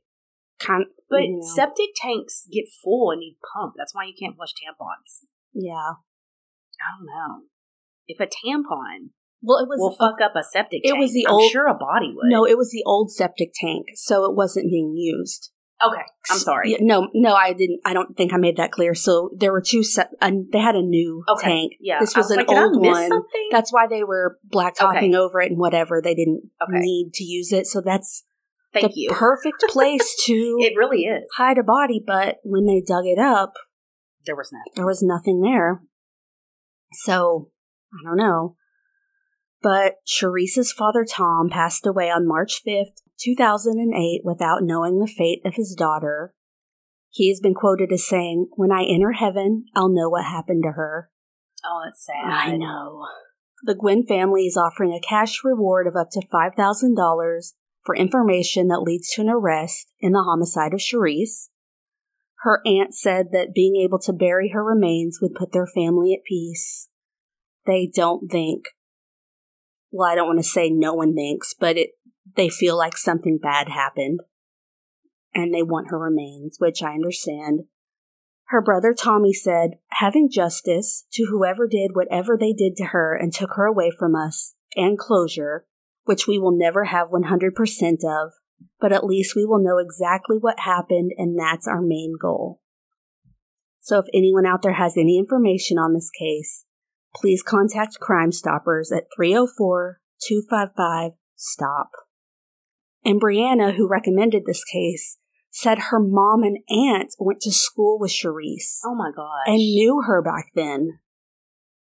[0.59, 0.85] kind.
[1.09, 3.77] But you know, septic tanks get full and need pumped.
[3.79, 5.25] That's why you can't flush tampons.
[5.55, 5.93] yeah.
[6.81, 7.45] I don't know.
[8.07, 9.11] If a tampon
[9.43, 10.97] Well, it was will fuck up a septic Tank.
[10.97, 12.29] it was the I'm old- sure a body would.
[12.29, 15.53] no, it was the old septic tank, so it wasn't being used.
[15.81, 16.77] Okay, I'm sorry.
[16.81, 17.79] No, no, I didn't.
[17.85, 18.97] I don't think I made that clear.
[18.97, 19.85] So there were two.
[19.85, 21.73] Se- uh, they had a new Okay, tank.
[21.79, 23.09] Yeah, This I was an like, old one.
[23.09, 23.49] Something?
[23.53, 25.15] That's why they were blacktopping Okay.
[25.15, 26.01] over it and whatever.
[26.03, 26.81] They didn't Okay.
[26.81, 27.69] need to use it.
[27.69, 28.25] So that's
[28.75, 29.11] Thank the you.
[29.13, 31.23] perfect place to it really is.
[31.37, 32.03] hide a body.
[32.05, 33.53] But when they dug it up,
[34.27, 34.73] There was nothing.
[34.75, 35.81] there was nothing there.
[36.93, 37.51] So
[37.95, 38.57] I don't know.
[39.61, 45.55] But Cherice's father Tom passed away on March 5th, 2008, without knowing the fate of
[45.55, 46.33] his daughter.
[47.11, 50.73] He has been quoted as saying, When I enter heaven, I'll know what happened to
[50.73, 51.11] her.
[51.65, 52.31] Oh, that's sad.
[52.31, 53.07] I know.
[53.65, 58.83] The Gwinn family is offering a cash reward of up to $5,000 for information that
[58.83, 61.51] leads to an arrest in the homicide of Cherice.
[62.43, 66.25] Her aunt said that being able to bury her remains would put their family at
[66.25, 66.89] peace.
[67.67, 68.67] They don't think,
[69.91, 71.91] well, I don't want to say no one thinks, but it,
[72.37, 74.21] they feel like something bad happened.
[75.35, 77.65] And they want her remains, which I understand.
[78.47, 83.33] Her brother Tommy said, having justice to whoever did whatever they did to her and
[83.33, 85.67] took her away from us, and closure,
[86.05, 87.53] which we will never have 100%
[88.05, 88.33] of,
[88.81, 92.61] but at least we will know exactly what happened, and that's our main goal.
[93.81, 96.65] So if anyone out there has any information on this case,
[97.15, 101.91] please contact Crime Stoppers at 304 255 STOP.
[103.05, 105.19] And Brianna, who recommended this case,
[105.51, 109.47] said her mom and aunt went to school with Cherice Oh my gosh.
[109.47, 110.99] and knew her back then.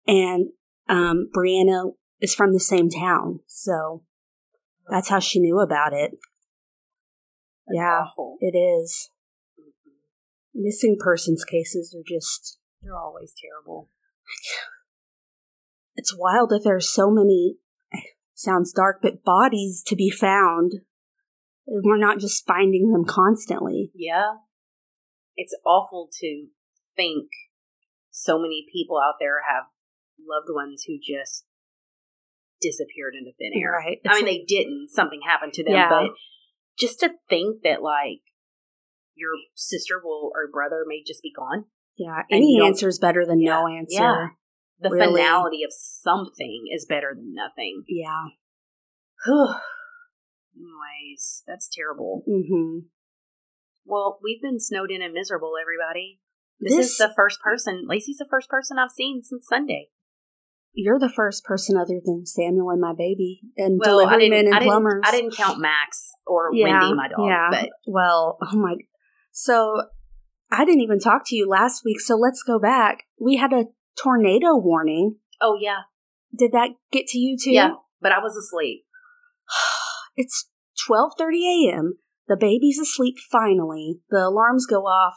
[0.07, 0.49] And
[0.89, 4.03] um, Brianna is from the same town, so
[4.89, 6.13] that's how she knew about it.
[7.67, 8.01] That's yeah.
[8.05, 8.37] awful.
[8.41, 9.11] It is.
[10.55, 13.89] Missing persons cases are just, They're always terrible.
[15.95, 17.57] It's wild that there's so many,
[18.35, 20.73] sounds dark, but bodies to be found.
[21.67, 23.91] We're not just finding them constantly.
[23.95, 24.35] Yeah.
[25.37, 26.47] It's awful to
[26.97, 27.29] think
[28.11, 29.65] so many people out there have
[30.19, 31.47] loved ones who just
[32.61, 33.73] disappeared into thin air.
[33.73, 33.99] Right.
[34.07, 34.89] I mean, they didn't.
[34.91, 35.89] Something happened to them, Yeah.
[35.89, 36.11] but
[36.79, 38.21] just to think that, like,
[39.15, 41.65] your sister will or brother may just be gone.
[41.97, 44.03] yeah, any answer is better than no answer.
[44.03, 44.27] Yeah.
[44.83, 45.21] The Really.
[45.21, 47.85] finality of something is better than nothing.
[47.89, 48.27] Yeah.
[50.57, 52.23] Anyways, that's terrible.
[52.27, 52.87] hmm
[53.85, 56.21] Well, we've been snowed in and miserable, everybody.
[56.61, 57.85] This, This- is the first person.
[57.89, 59.91] Lacey's the first person I've seen since Sunday.
[60.75, 64.39] You're the first person other than Samuel and my baby and Well, I delivery men
[64.39, 64.71] didn't, and I didn't.
[64.71, 65.03] plumbers.
[65.05, 67.19] I didn't count Max or Yeah, Wendy, my dog.
[67.27, 67.49] yeah.
[67.51, 68.77] But Well, oh my.
[69.33, 69.83] So
[70.51, 72.01] I didn't even talk to you last week.
[72.01, 73.05] So let's go back.
[73.21, 73.67] We had a
[74.01, 75.81] tornado warning Oh yeah,
[76.37, 77.51] Did that get to you too?
[77.53, 77.71] yeah.
[78.01, 78.85] But I was asleep.
[80.17, 80.51] It's
[80.89, 81.95] 12:30 a.m.
[82.29, 84.01] The baby's asleep finally.
[84.11, 85.15] The alarms go off.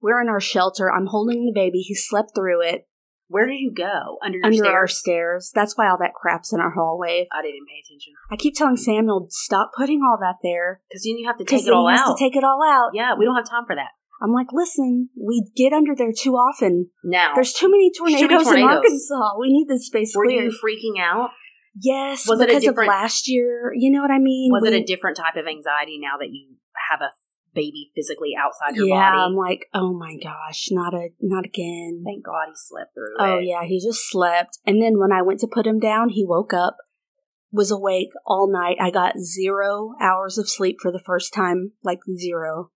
[0.00, 0.90] We're in our shelter.
[0.90, 1.78] I'm holding the baby.
[1.80, 2.86] He slept through it
[3.28, 4.18] Where did you go?
[4.24, 4.74] Under your under stairs?
[4.74, 5.50] our stairs.
[5.54, 7.26] That's why all that crap's in our hallway.
[7.32, 11.18] I didn't pay attention I keep telling Samuel stop putting all that there because then
[11.18, 12.16] you have to take it all out.
[12.16, 12.90] to take it all out.
[12.94, 13.90] yeah, we don't have time for that
[14.22, 16.88] I'm like, listen, we get under there too often.
[17.04, 17.32] now.
[17.34, 18.62] There's too many too many tornadoes, in.
[18.62, 19.38] Arkansas.
[19.38, 20.44] We need this space Were clear.
[20.44, 21.30] you freaking out?
[21.78, 23.72] yes, Was it because of last year.
[23.76, 24.50] You know what I mean?
[24.52, 26.56] Was it a different type of anxiety now that you
[26.90, 27.10] have a
[27.54, 29.16] baby physically outside your yeah, body?
[29.18, 32.02] Yeah, I'm like, oh my gosh, not a, not again.
[32.04, 33.44] Thank God he slept through Oh it.
[33.44, 34.58] yeah, he just slept.
[34.66, 36.76] And then when I went to put him down, he woke up,
[37.52, 38.76] was awake all night.
[38.80, 42.70] I got zero hours of sleep for the first time, like zero.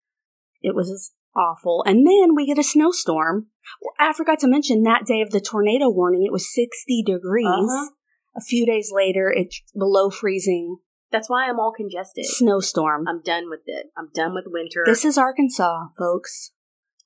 [0.61, 1.83] It was awful.
[1.85, 3.47] And then we get a snowstorm.
[3.81, 7.47] Well, I forgot to mention that day of the tornado warning, it was 60 degrees.
[7.47, 7.89] Uh-huh.
[8.35, 10.77] A few days later, it's below freezing.
[11.11, 12.25] That's why I'm all congested.
[12.25, 13.07] Snowstorm.
[13.07, 13.87] I'm done with it.
[13.97, 14.83] I'm done with winter.
[14.85, 16.51] This is Arkansas, folks.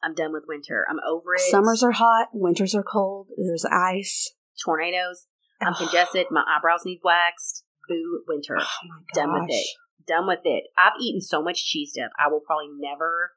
[0.04, 0.86] I'm done with winter.
[0.89, 1.41] I'm over it.
[1.41, 4.34] Summers are hot, winters are cold, there's ice.
[4.63, 5.28] tornadoes.
[5.62, 6.28] I'm congested.
[6.30, 7.63] My eyebrows need waxed.
[7.88, 8.58] Boo, winter.
[8.60, 9.24] Oh my gosh.
[9.24, 9.67] Done with it.
[10.06, 10.63] Done with it.
[10.78, 12.12] I've eaten so much cheese dip.
[12.19, 13.32] I will probably never.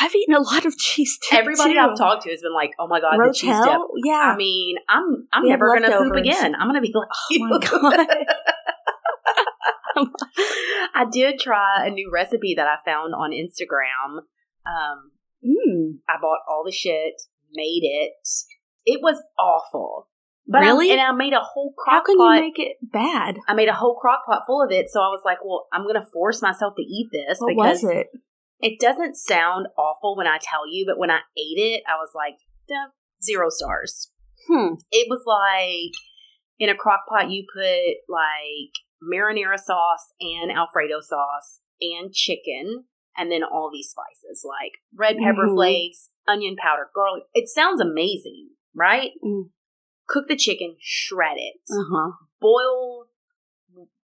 [0.00, 1.38] I've eaten a lot of cheese dip.
[1.40, 1.78] Everybody too.
[1.80, 4.32] I've talked to has been like, "Oh my god, the cheese dip." Yeah.
[4.32, 6.20] I mean, I'm I'm We never gonna poop leftovers.
[6.20, 6.54] again.
[6.54, 7.58] I'm gonna be like, oh my
[7.96, 8.06] god.
[10.94, 14.18] I did try a new recipe that I found on Instagram.
[14.66, 15.10] Um,
[15.44, 15.98] mm.
[16.08, 17.14] I bought all the shit,
[17.52, 18.12] made it.
[18.86, 20.08] It was awful.
[20.46, 20.90] But I- Really?
[20.90, 22.34] and I made a whole crock How can pot.
[22.36, 23.36] you make it bad?
[23.48, 24.90] I made a whole crock pot full of it.
[24.90, 27.82] So I was like, well, I'm going to force myself to eat this What because
[27.82, 28.06] was it?
[28.64, 32.10] It doesn't sound awful when I tell you, but when I ate it, I was
[32.14, 32.90] like, "Duh,
[33.22, 34.10] zero stars.
[34.48, 34.74] Hmm.
[34.90, 35.92] It was like
[36.58, 38.72] in a crock pot, you put like
[39.02, 42.84] marinara sauce and Alfredo sauce and chicken,
[43.16, 45.54] and then all these spices like red pepper Mhm.
[45.56, 47.24] flakes, onion powder, garlic.
[47.34, 49.12] It sounds amazing, right?
[49.22, 49.50] Mm.
[50.08, 52.12] Cook the chicken, shred it, Uh huh.
[52.40, 53.08] boil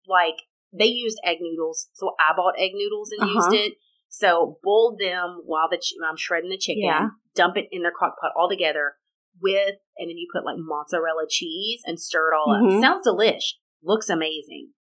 [0.07, 0.41] like
[0.73, 3.33] they used egg noodles, so I bought egg noodles and Uh-huh.
[3.33, 3.77] used it.
[4.09, 6.83] So boiled them while the ch- I'm shredding the chicken.
[6.83, 7.07] Yeah.
[7.35, 8.93] Dump it in their crock pot all together
[9.41, 12.61] with, and then you put like mozzarella cheese and stir it all up.
[12.63, 12.81] Mhm.
[12.81, 13.53] Sounds delish.
[13.83, 14.71] Looks amazing.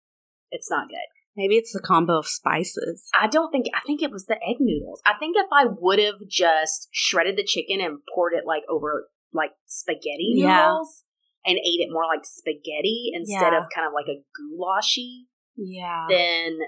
[0.51, 0.97] It's not good.
[1.35, 3.07] Maybe it's the combo of spices.
[3.17, 3.67] I don't think.
[3.73, 5.01] I think it was the egg noodles.
[5.05, 9.09] I think if I would have just shredded the chicken and poured it like over
[9.31, 10.65] like spaghetti Yeah.
[10.65, 11.05] noodles
[11.45, 13.59] and ate it more like spaghetti instead Yeah.
[13.59, 16.07] of kind of like a goulashy Yeah.
[16.09, 16.59] then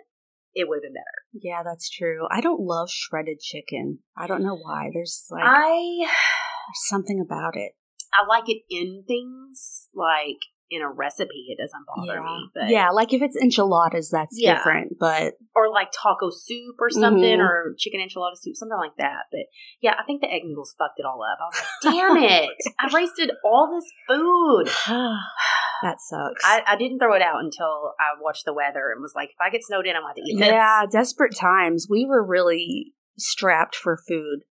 [0.53, 1.21] it would have been better.
[1.33, 2.27] Yeah, that's true.
[2.29, 3.99] I don't love shredded chicken.
[4.17, 4.89] I don't know why.
[4.93, 7.73] There's like I there's something about it.
[8.13, 10.37] I like it in things like
[10.69, 11.47] in a recipe.
[11.49, 12.25] It doesn't bother yeah.
[12.25, 14.55] me, but yeah, like if it's enchiladas, that's Yeah.
[14.55, 14.97] different.
[14.99, 17.43] But or like taco soup or something Mhm.
[17.43, 19.25] or chicken enchilada soup, something like that.
[19.31, 19.47] But
[19.81, 21.39] yeah, I think the egg noodles fucked it all up.
[21.41, 24.69] I was like, damn it, I wasted all this food.
[25.81, 26.43] that sucks.
[26.43, 29.41] I, I didn't throw it out until I watched the weather and was like, if
[29.41, 30.47] I get snowed in, I'm going to eat this.
[30.47, 31.87] Yeah, desperate times.
[31.89, 34.41] We were really strapped for food.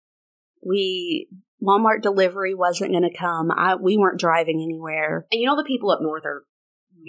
[0.67, 1.29] We
[1.63, 3.51] Walmart delivery wasn't going to come.
[3.51, 5.27] I we weren't driving anywhere.
[5.31, 6.45] And you know the people up north are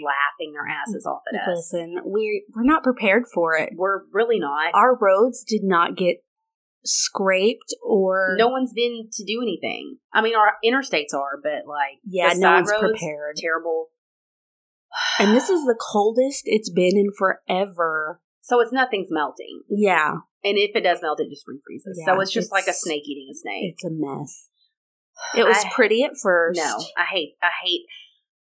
[0.04, 1.72] laughing their asses off at us.
[1.74, 3.74] Listen, we we're not prepared for it.
[3.76, 4.74] We're really not.
[4.74, 6.18] Our roads did not get
[6.84, 9.98] scraped or no one's been to do anything.
[10.14, 13.36] I mean, our interstates are, but like yeah, no one's roads, prepared.
[13.38, 13.88] Terrible.
[15.20, 18.22] And this is the coldest it's been in forever.
[18.42, 21.94] So it's nothing's melting, Yeah, and if it does melt, it just refreezes.
[21.96, 23.74] Yeah, so it's just like a snake eating a snake.
[23.74, 24.50] it's a mess.
[25.38, 26.58] It was I- pretty at first.
[26.60, 27.36] No, I hate.
[27.44, 27.82] I hate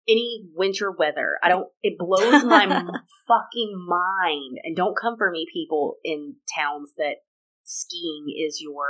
[0.08, 1.36] any winter weather.
[1.42, 1.68] I don't.
[1.82, 2.66] It blows my
[3.28, 4.58] fucking mind.
[4.64, 7.18] And don't come for me, people in towns that
[7.64, 8.86] skiing is your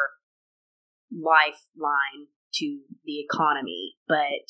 [1.13, 3.97] lifeline to the economy.
[4.09, 4.49] But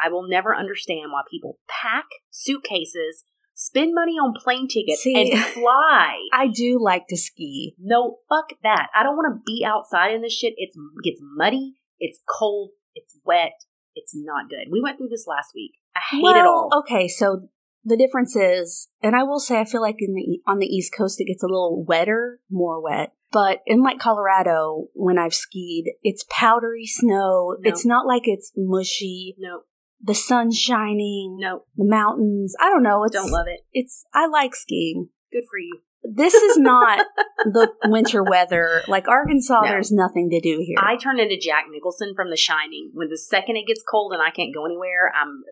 [0.00, 5.44] I will never understand why people pack suitcases, spend money on plane tickets, See- and
[5.54, 6.18] fly.
[6.32, 7.74] I do like to ski.
[7.78, 8.88] No, fuck that.
[8.94, 10.54] I don't want to be outside in this shit.
[10.56, 11.74] It's it gets muddy.
[11.98, 12.70] It's cold.
[12.94, 13.52] It's wet.
[13.94, 14.70] It's not good.
[14.70, 15.72] We went through this last week.
[15.96, 16.70] I hate well, it all.
[16.80, 17.48] Okay, so
[17.84, 20.92] the difference is, and I will say, I feel like in the on the East
[20.96, 23.12] Coast it gets a little wetter, more wet.
[23.30, 27.56] But in like Colorado, when I've skied, it's powdery snow.
[27.58, 27.70] No.
[27.70, 29.36] It's not like it's mushy.
[29.38, 29.62] No,
[30.02, 31.38] The sun shining.
[31.40, 32.54] no, The mountains.
[32.60, 33.04] I don't know.
[33.04, 33.60] It's don't love it.
[33.72, 34.04] It's.
[34.14, 35.08] I like skiing.
[35.32, 35.80] Good for you.
[36.02, 37.04] this is not
[37.44, 38.82] the winter weather.
[38.88, 39.68] Like Arkansas, No.
[39.68, 40.76] there's nothing to do here.
[40.78, 42.90] I turn into Jack Nicholson from The Shining.
[42.94, 45.42] When the second it gets cold and I can't go anywhere, I'm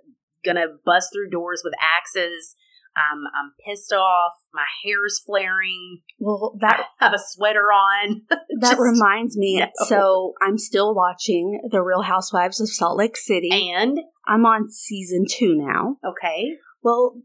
[0.45, 2.55] gonna bust through doors with axes.
[2.97, 4.33] Um, I'm pissed off.
[4.55, 6.01] My hair's flaring.
[6.19, 8.23] well, that I have a sweater on.
[8.31, 9.59] that Just- reminds me.
[9.61, 9.67] No.
[9.87, 13.51] So I'm still watching The Real Housewives of Salt Lake City.
[13.77, 15.97] And I'm on season two now.
[16.05, 17.21] okay, Well,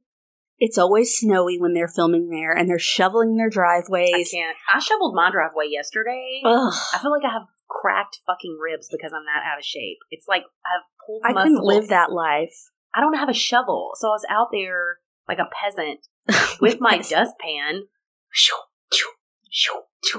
[0.60, 4.12] it's always snowy when they're filming there, and they're shoveling their driveways.
[4.14, 4.58] I can't.
[4.72, 6.42] I shoveled my driveway yesterday.
[6.46, 9.98] Ugh, I feel like I have cracked fucking ribs because I'm that out of shape.
[10.12, 11.22] It's like I've pulled.
[11.26, 12.54] I couldn't live that life.
[12.94, 14.98] I don't have a shovel, so I was out there
[15.32, 16.00] like a peasant
[16.62, 17.84] with my dustpan.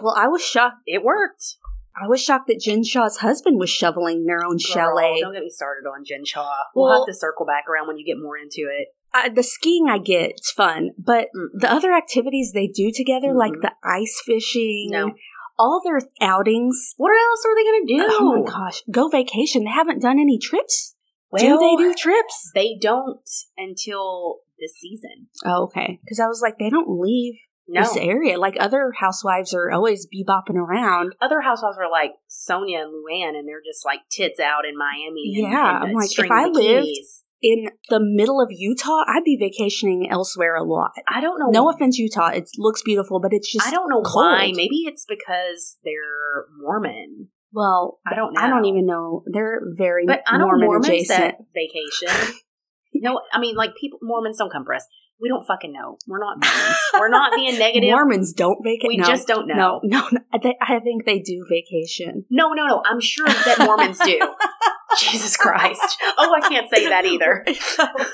[0.00, 0.76] Well, I was shocked.
[0.86, 1.56] It worked.
[2.00, 5.20] I was shocked that Jen Shah's husband was shoveling their own Girl, chalet.
[5.20, 6.50] Don't get me started on Jen Shaw.
[6.74, 8.88] We'll, Well- have to circle back around when you get more into it.
[9.14, 11.48] Uh, the skiing I get, it's fun, but Mm.
[11.60, 13.60] the other activities they do together, like Mm-mm.
[13.60, 15.10] the ice fishing, No.
[15.58, 16.94] all their outings.
[16.96, 18.06] What else are they going to do?
[18.18, 19.64] Oh my gosh, go vacation.
[19.64, 20.94] They haven't done any trips.
[21.36, 22.50] do they do trips?
[22.54, 25.26] They don't until this season.
[25.44, 25.98] Oh, okay.
[26.04, 27.34] Because I was like, they don't leave
[27.68, 27.82] No.
[27.82, 28.38] this area.
[28.38, 31.14] Like other housewives are always bebopping around.
[31.20, 35.32] Other housewives are like Sonja and Luann, and they're just like tits out in Miami.
[35.34, 37.18] and- Yeah, and I'm like, if I lived- bikinis.
[37.44, 40.92] In the middle of Utah, I'd be vacationing elsewhere a lot.
[41.08, 41.48] I don't know.
[41.50, 42.28] No offense, Utah.
[42.28, 44.24] It looks beautiful, but it's just I don't know cold.
[44.26, 44.52] why.
[44.54, 47.30] Maybe it's because they're Mormon.
[47.52, 48.40] Well, I don't know.
[48.40, 49.24] I don't even know.
[49.26, 51.18] They're very But Mormon Mormons adjacent.
[51.18, 52.34] that vacation.
[52.95, 54.86] no, I mean like people Mormons don't come for us.
[55.20, 55.99] We don't fucking know.
[56.09, 56.76] We're not Mormons.
[56.95, 57.90] We're not being negative.
[57.90, 58.88] Mormons don't vacation.
[58.88, 59.80] we no, just don't know.
[59.84, 60.20] No, no, no.
[60.32, 62.24] I, thi- I think they do vacation.
[62.28, 62.82] No, no, no.
[62.84, 64.18] I'm sure that Mormons do.
[64.99, 65.97] Jesus Christ.
[66.18, 67.45] Oh, I can't say that either.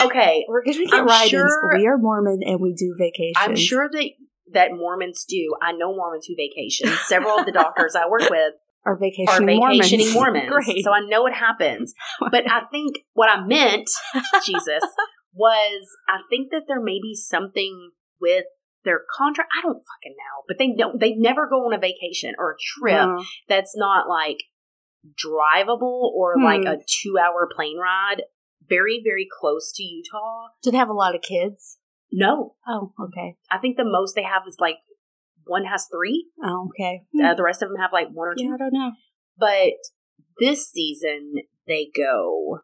[0.00, 0.44] Okay.
[0.48, 3.34] We're gonna get I'm sure- we are Mormon and we do vacation.
[3.36, 4.10] I'm sure that
[4.52, 5.54] that Mormons do.
[5.62, 6.88] I know Mormons who vacation.
[7.06, 8.54] Several of the doctors I work with
[8.84, 10.48] are are vacationing vacationing Mormons.
[10.50, 10.66] Mormons.
[10.66, 10.84] Great.
[10.84, 11.94] So I know it happens.
[12.30, 13.88] But I think what I meant,
[14.44, 14.82] Jesus,
[15.34, 18.44] was I think that there may be something with
[18.84, 19.50] their contract.
[19.56, 20.42] I don't fucking know.
[20.48, 23.08] But they don't they never go on a vacation or a trip
[23.48, 24.38] that's not like
[25.18, 26.44] drivable or Hmm.
[26.44, 28.22] like a two hour plane ride.
[28.68, 30.48] Very, very close to Utah.
[30.62, 31.78] Do they have a lot of kids?
[32.12, 32.54] No.
[32.66, 33.36] Oh, okay.
[33.50, 34.76] I think the most they have is like
[35.46, 36.26] one has three.
[36.42, 37.02] Oh, okay.
[37.22, 38.44] Uh, the rest of them have like one or two.
[38.44, 38.92] yeah, I don't know.
[39.38, 39.72] But
[40.38, 41.34] this season,
[41.66, 42.58] they go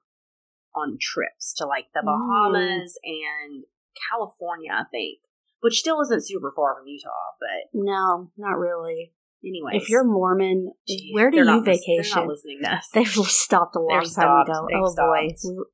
[0.74, 2.06] on trips to like the Mm.
[2.06, 3.64] Bahamas and
[4.10, 5.18] California, I think,
[5.60, 7.08] which still isn't super far from Utah.
[7.40, 9.12] But No, not really.
[9.44, 10.72] anyway, If you're Mormon,
[11.12, 12.02] where do you vacation?
[12.02, 12.88] They're not listening to us.
[12.94, 14.48] They've stopped a long They're time stopped.
[14.50, 14.66] ago.
[14.68, 15.28] They've oh boy.
[15.34, 15.56] stopped.
[15.56, 15.64] We-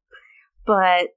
[0.66, 1.09] But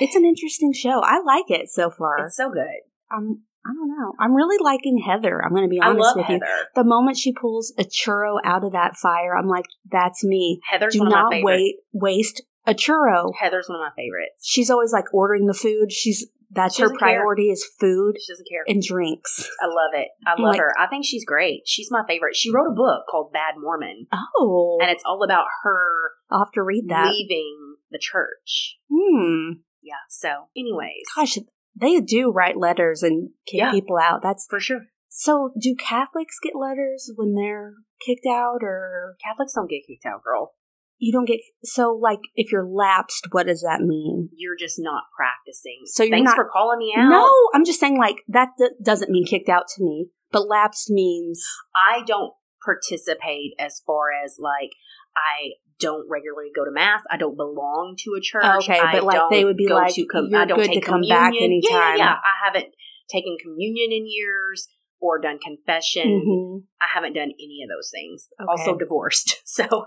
[0.00, 1.00] it's an interesting show.
[1.04, 2.18] I like it so far.
[2.26, 2.80] It's so good.
[3.10, 4.12] I'm I don't know.
[4.18, 5.42] I'm really liking Heather.
[5.44, 6.44] I'm going to be I honest love with Heather.
[6.46, 6.64] you.
[6.74, 10.60] The moment she pulls a churro out of that fire, I'm like, that's me.
[10.70, 11.44] Heather's Do one of not my favorites.
[11.44, 13.32] wait waste a churro.
[13.38, 14.42] Heather's one of my favorites.
[14.44, 15.92] She's always like ordering the food.
[15.92, 17.08] She's that's She her doesn't care.
[17.18, 18.62] priority is food She doesn't care.
[18.66, 19.50] and drinks.
[19.60, 20.08] I love it.
[20.26, 20.72] I love like- her.
[20.78, 21.62] I think she's great.
[21.66, 22.36] She's my favorite.
[22.36, 24.06] She wrote a book called Bad Mormon,
[24.38, 27.08] Oh, and it's all about her I'll have to read that.
[27.12, 28.78] leaving the church.
[28.90, 29.60] Hmm.
[29.82, 29.94] Yeah.
[30.08, 31.36] So, anyways, Gosh,
[31.74, 33.70] they do write letters and kick Yeah.
[33.72, 34.20] people out.
[34.22, 34.82] That's for sure.
[35.08, 35.52] so.
[35.60, 40.54] Do Catholics get letters when they're kicked out, or Catholics don't get kicked out, girl.
[41.00, 41.38] you don't get?
[41.62, 44.30] So, like, if you're lapsed, what does that mean?
[44.34, 45.82] You're just not practicing.
[45.84, 47.08] So you're Thanks not- for calling me out.
[47.08, 50.08] No, I'm just saying, like, that d- doesn't mean kicked out to me.
[50.32, 51.44] But lapsed means
[51.76, 54.70] I don't participate as far as like
[55.16, 57.02] I don't regularly go to mass.
[57.10, 58.44] I don't belong to a church.
[58.64, 60.58] Okay, I but, like, don't they would be go like, to com- you're I don't
[60.58, 61.16] good to take come communion.
[61.18, 61.98] back Yeah, yeah, anytime.
[61.98, 62.14] yeah.
[62.14, 62.74] I haven't
[63.10, 64.68] taken communion in years
[65.00, 66.22] or done confession.
[66.26, 66.62] Mhm.
[66.80, 68.28] I haven't done any of those things.
[68.40, 68.46] Okay.
[68.48, 69.36] Also divorced.
[69.44, 69.86] So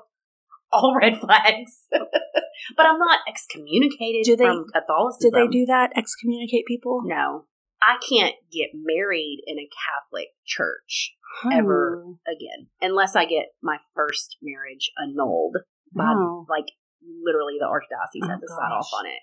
[0.71, 1.85] all red flags.
[1.91, 5.31] but I'm not excommunicated Do they- from Do Catholicism.
[5.33, 5.91] they do that?
[5.97, 7.01] Excommunicate people?
[7.03, 7.45] No.
[7.83, 11.15] I can't get married in a Catholic church
[11.51, 15.57] ever again unless I get my first marriage annulled
[15.93, 16.45] by Oh.
[16.49, 16.65] like
[17.01, 19.19] literally the archdiocese Oh, had to sign off on it.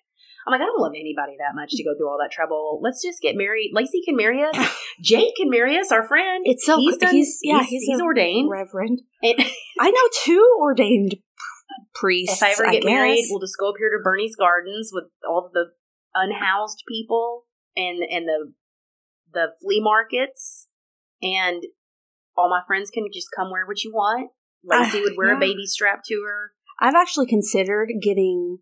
[0.46, 2.80] I'm like, I don't love anybody that much to go through all that trouble.
[2.82, 3.70] Let's just get married.
[3.74, 4.56] Lacey can marry us.
[5.02, 5.92] Jake can marry us.
[5.92, 6.42] Our friend.
[6.46, 7.14] It's so he's done.
[7.14, 8.48] he's yeah he's, he's, a ordained.
[8.50, 9.02] reverend.
[9.22, 9.34] And
[9.80, 11.16] I know two ordained
[11.94, 12.36] priests.
[12.40, 13.26] if I ever get married, guess.
[13.30, 15.66] we'll just go up here to Bernie's Gardens with all the
[16.14, 17.44] unhoused people
[17.76, 18.52] and and the
[19.34, 20.68] the flea markets,
[21.22, 21.62] and
[22.36, 24.30] all my friends can just come wear what you want.
[24.64, 25.36] Lacey Ah, would wear yeah.
[25.36, 26.52] a baby strap to her.
[26.80, 28.58] I've actually considered getting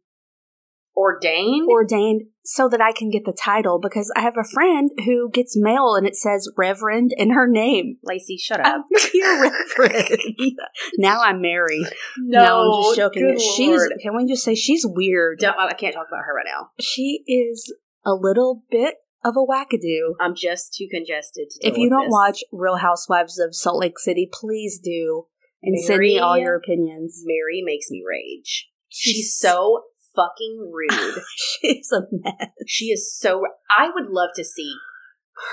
[0.97, 1.69] Ordained?
[1.69, 5.55] ordained so that I can get the title because I have a friend who gets
[5.55, 7.97] mail and it says Reverend in her name.
[8.03, 8.67] Lacey, shut up.
[8.67, 8.83] I'm
[9.15, 10.23] your Reverend.
[10.97, 11.87] now I'm married.
[12.17, 13.39] No, I'm just joking.
[13.39, 15.41] She's can we just say she's weird?
[15.41, 16.71] Don't- I can't talk about her right now.
[16.81, 17.75] She is
[18.07, 20.15] a little bit of a wackadoo.
[20.19, 22.11] I'm just too congested to If you don't this.
[22.13, 25.27] watch Real Housewives of Salt Lake City, please do
[25.67, 27.23] and send me Mary- all your opinions.
[27.25, 28.69] Mary makes me rage.
[28.89, 29.83] She's so
[30.15, 31.23] fucking rude.
[31.37, 32.51] she's a mess.
[32.67, 33.43] she is so.
[33.77, 34.75] I would love to see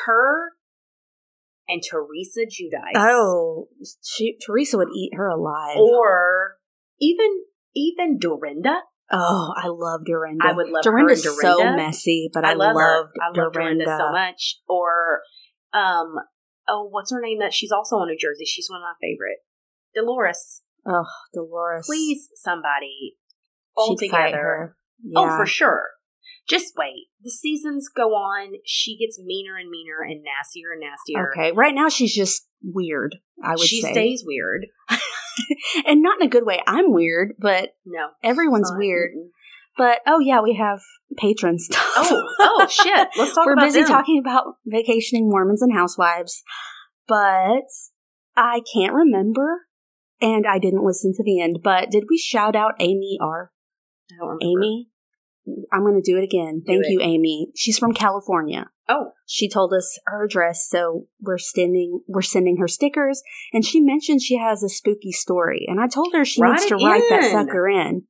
[0.05, 0.53] her
[1.67, 2.95] and Teresa Giudice.
[2.95, 3.67] Oh,
[4.01, 5.77] she Teresa would eat her alive.
[5.77, 6.57] or
[6.99, 7.43] even
[7.75, 8.81] even Dorinda.
[9.11, 10.45] oh, I love Dorinda.
[10.45, 13.09] I would love her Dorinda's and so messy, but I, I, love loved.
[13.21, 13.85] I love Dorinda.
[13.85, 14.59] Dorinda so much.
[14.67, 15.21] Or
[15.73, 16.15] um,
[16.67, 17.39] oh, what's her name?
[17.39, 18.45] That she's also on New Jersey.
[18.45, 19.39] She's one of my favorite.
[19.95, 20.61] Dolores.
[20.87, 21.85] Oh, Dolores.
[21.85, 23.17] Please, somebody
[23.75, 24.37] all She'd fight together.
[24.43, 24.77] her.
[25.15, 25.83] Oh, for sure.
[26.47, 27.07] Just wait.
[27.21, 28.53] The seasons go on.
[28.65, 31.31] She gets meaner and meaner and nastier and nastier.
[31.31, 33.15] Okay, right now she's just weird.
[33.43, 34.65] I would she say, stays weird.
[35.87, 36.61] and not in a good way.
[36.67, 38.09] I'm weird, but No.
[38.23, 39.11] everyone's Not- weird.
[39.77, 40.81] But oh yeah, we have
[41.17, 41.67] patrons.
[41.73, 43.07] Oh, oh shit.
[43.17, 43.89] Let's talk We're busy them.
[43.89, 46.43] talking about vacationing Mormons and housewives,
[47.07, 47.63] but
[48.35, 49.61] I can't remember,
[50.23, 51.59] and I didn't listen to the end.
[51.63, 53.51] But did we shout out Amy R?
[54.11, 54.63] I don't remember.
[54.65, 54.89] Amy?
[55.73, 56.63] I'm going to do it again.
[56.65, 57.49] Thank you, Amy.
[57.53, 58.67] She's from California.
[58.87, 63.21] Oh, She told us her address, so we're sending we're sending her stickers.
[63.51, 66.65] And she mentioned she has a spooky story, and I told her she Write needs
[66.67, 68.03] to it write that sucker in.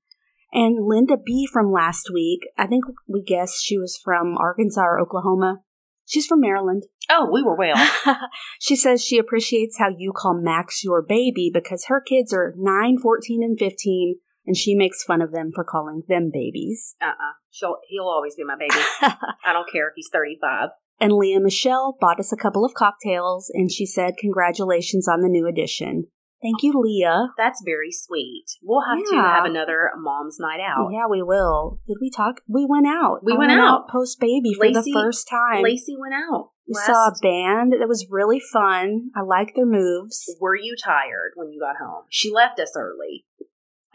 [0.52, 5.00] And Linda B from last week, I think we guessed she was from Arkansas or
[5.00, 5.62] Oklahoma.
[6.06, 6.84] She's from Maryland.
[7.10, 7.76] oh, we were well.
[8.60, 12.98] she says she appreciates how you call Max your baby because her kids are 9,
[13.00, 16.96] 14, and 15, and she makes fun of them for calling them babies.
[17.02, 17.34] Uh-uh.
[17.52, 18.74] She'll, he'll always be my baby.
[19.46, 20.70] I don't care if he's 35.
[21.00, 25.30] And Leah Michelle bought us a couple of cocktails, and she said, Congratulations on the
[25.30, 26.08] new edition.
[26.44, 27.30] Thank you, Leah.
[27.38, 28.46] That's very sweet.
[28.62, 30.90] We'll have to have another mom's night out.
[30.92, 31.80] Yeah, we will.
[31.88, 32.42] Did we talk?
[32.48, 33.20] We went out.
[33.24, 33.88] We I went out.
[33.88, 35.64] post baby for the first time.
[35.64, 36.50] Lacey went out.
[36.68, 39.12] we last- saw a band that was really fun.
[39.16, 40.26] I like their moves.
[40.42, 42.04] Were you tired when you got home?
[42.10, 43.26] She left us early.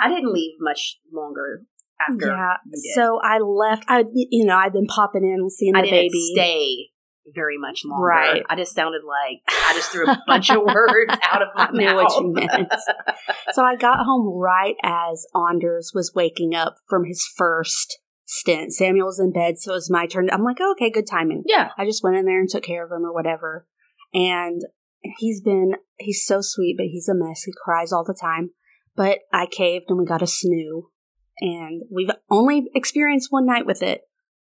[0.01, 1.65] I didn't leave much longer
[2.01, 2.57] after yeah.
[2.95, 3.85] So I left.
[3.89, 6.33] I, you know, I've been popping in and seeing I the didn't baby.
[6.35, 6.87] stay
[7.35, 8.07] very much longer.
[8.07, 8.43] Right.
[8.49, 11.71] I just sounded like I just threw a bunch of words out of my I
[11.73, 11.97] knew mouth.
[11.97, 12.73] what you meant.
[13.53, 18.73] So I got home right as Anders was waking up from his first stint.
[18.75, 20.29] Samuel was in bed, so it was my turn.
[20.31, 21.43] I'm like, oh, okay, good timing.
[21.47, 21.71] yeah.
[21.79, 23.67] I just went in there and took care of him or whatever.
[24.13, 24.63] And
[25.19, 27.43] he's been, he's so sweet, but he's a mess.
[27.45, 28.51] He cries all the time.
[28.97, 30.85] But I caved and we got a snoo.
[31.41, 34.03] And we've only experienced one night with it,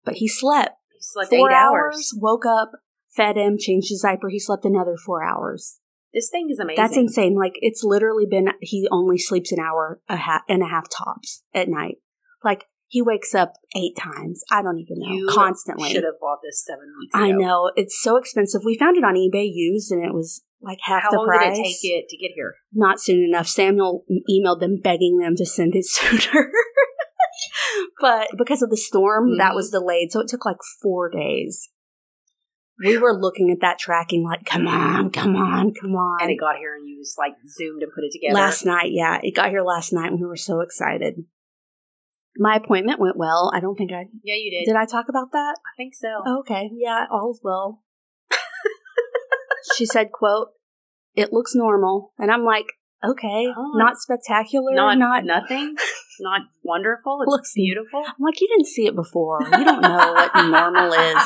[0.04, 0.70] but he slept
[1.00, 2.14] He slept four eight hours, hours.
[2.16, 2.72] woke up,
[3.08, 4.28] fed him, changed his diaper.
[4.28, 5.78] He slept another four hours.
[6.12, 6.82] This thing is amazing.
[6.82, 7.36] That's insane.
[7.36, 11.42] Like it's literally been he only sleeps an hour a ha- and a half tops
[11.54, 11.96] at night.
[12.44, 14.42] Like he wakes up eight times.
[14.50, 15.12] I don't even know.
[15.14, 15.90] You Constantly.
[15.90, 17.24] Should have bought this seven weeks ago.
[17.24, 18.62] I know it's so expensive.
[18.64, 21.56] We found it on eBay used, and it was like half How the long price.
[21.56, 22.56] did it take it to get here?
[22.72, 23.46] Not soon enough.
[23.46, 26.50] Samuel emailed them begging them to send it sooner.
[28.00, 29.56] But because of the storm, that Mhm.
[29.56, 31.70] was delayed, so it took like four days.
[32.82, 36.22] We were looking at that tracking, like, come on, come on, come on.
[36.22, 38.34] And it got here and you just like zoomed and put it together.
[38.34, 39.20] Last night, yeah.
[39.22, 41.26] It got here last night and we were so excited.
[42.38, 43.50] My appointment went well.
[43.54, 44.64] I don't think I yeah, you did.
[44.64, 45.56] did I talk about that?
[45.58, 46.22] I think so.
[46.24, 46.70] Oh, okay.
[46.72, 47.82] Yeah, all's well.
[49.76, 50.48] she said, quote,
[51.14, 52.14] it looks normal.
[52.18, 52.66] And I'm like,
[53.04, 53.72] okay, Oh.
[53.74, 55.76] not spectacular, not, not, nothing.
[56.22, 57.20] Not wonderful.
[57.22, 58.02] It's Looks- beautiful.
[58.06, 59.38] I'm like, you didn't see it before.
[59.42, 61.24] You don't know what normal is.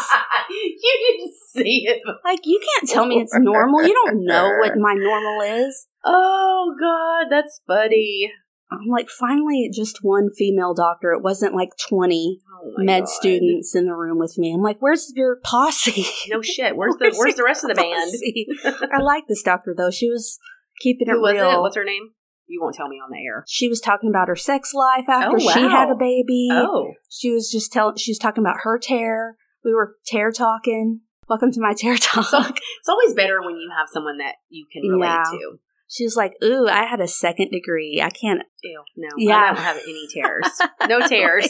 [0.51, 2.01] you didn't see it.
[2.25, 3.83] Like, you can't tell me it's normal.
[3.85, 5.89] You don't know what my normal is.
[6.05, 8.31] Oh God, that's funny.
[8.71, 11.11] I'm like, finally, just one female doctor.
[11.11, 13.09] It wasn't like 20 Oh med God.
[13.09, 14.53] students in the room with me.
[14.55, 16.07] I'm like, where's your posse?
[16.29, 16.77] No shit.
[16.77, 18.91] Where's the Where's the rest of the band?
[18.97, 19.91] I like this doctor though.
[19.91, 20.39] She was
[20.81, 21.51] keeping Who it was real.
[21.51, 21.61] it?
[21.61, 22.11] What's her name?
[22.47, 23.43] You won't tell me on the air.
[23.49, 26.49] she was talking about her sex life after Oh, she had a baby.
[26.53, 27.97] Oh, She was just telling.
[27.97, 29.37] She was talking about her tear.
[29.65, 31.01] We were tear talking.
[31.27, 32.27] Welcome to my tear talk.
[32.27, 35.23] so it's always better when you have someone that you can relate Yeah.
[35.31, 35.59] to.
[35.89, 38.01] she was like, "Ooh, I had a second degree.
[38.05, 39.39] I can't." Ew, no, Yeah.
[39.39, 40.47] I don't have any tears.
[40.87, 41.49] No tears.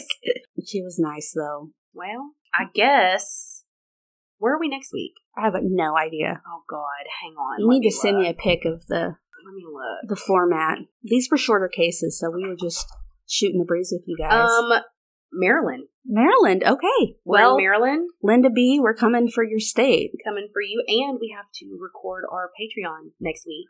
[0.65, 1.71] She was nice though.
[1.93, 3.54] well, I guess.
[4.37, 5.13] Where are we next week?
[5.37, 6.41] I have no idea.
[6.47, 7.59] Oh God, hang on.
[7.59, 9.15] You let need to send me a pic of the
[9.45, 10.09] Let me look.
[10.09, 10.79] the format.
[11.03, 12.85] These were shorter cases, so we were just
[13.27, 14.47] shooting the breeze with you guys.
[14.49, 14.81] Um,
[15.31, 15.85] Maryland.
[16.05, 16.63] Maryland.
[16.63, 17.15] Okay.
[17.25, 20.11] We're well, Maryland, Linda B, we're coming for your state.
[20.23, 23.67] coming for you, and we have to record our Patreon next week,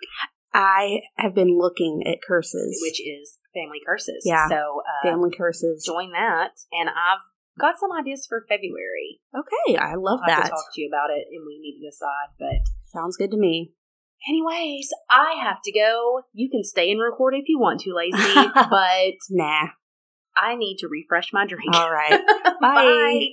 [0.54, 2.80] I have been looking at curses.
[2.82, 4.24] which is Family Curses.
[4.26, 4.48] Yeah.
[4.50, 5.84] So uh, family curses.
[5.86, 7.24] join that, and I've
[7.60, 9.20] got some ideas for February.
[9.36, 10.44] Okay, I love I'll have that.
[10.46, 12.36] to talk to you about it, and we need to decide.
[12.40, 13.74] But Sounds good to me.
[14.30, 16.22] anyways, I have to go.
[16.34, 19.70] You can stay and record if you want to, Lacey, but Nah.
[20.38, 21.74] I need to refresh my drink.
[21.76, 22.20] All right.
[22.62, 23.28] Bye.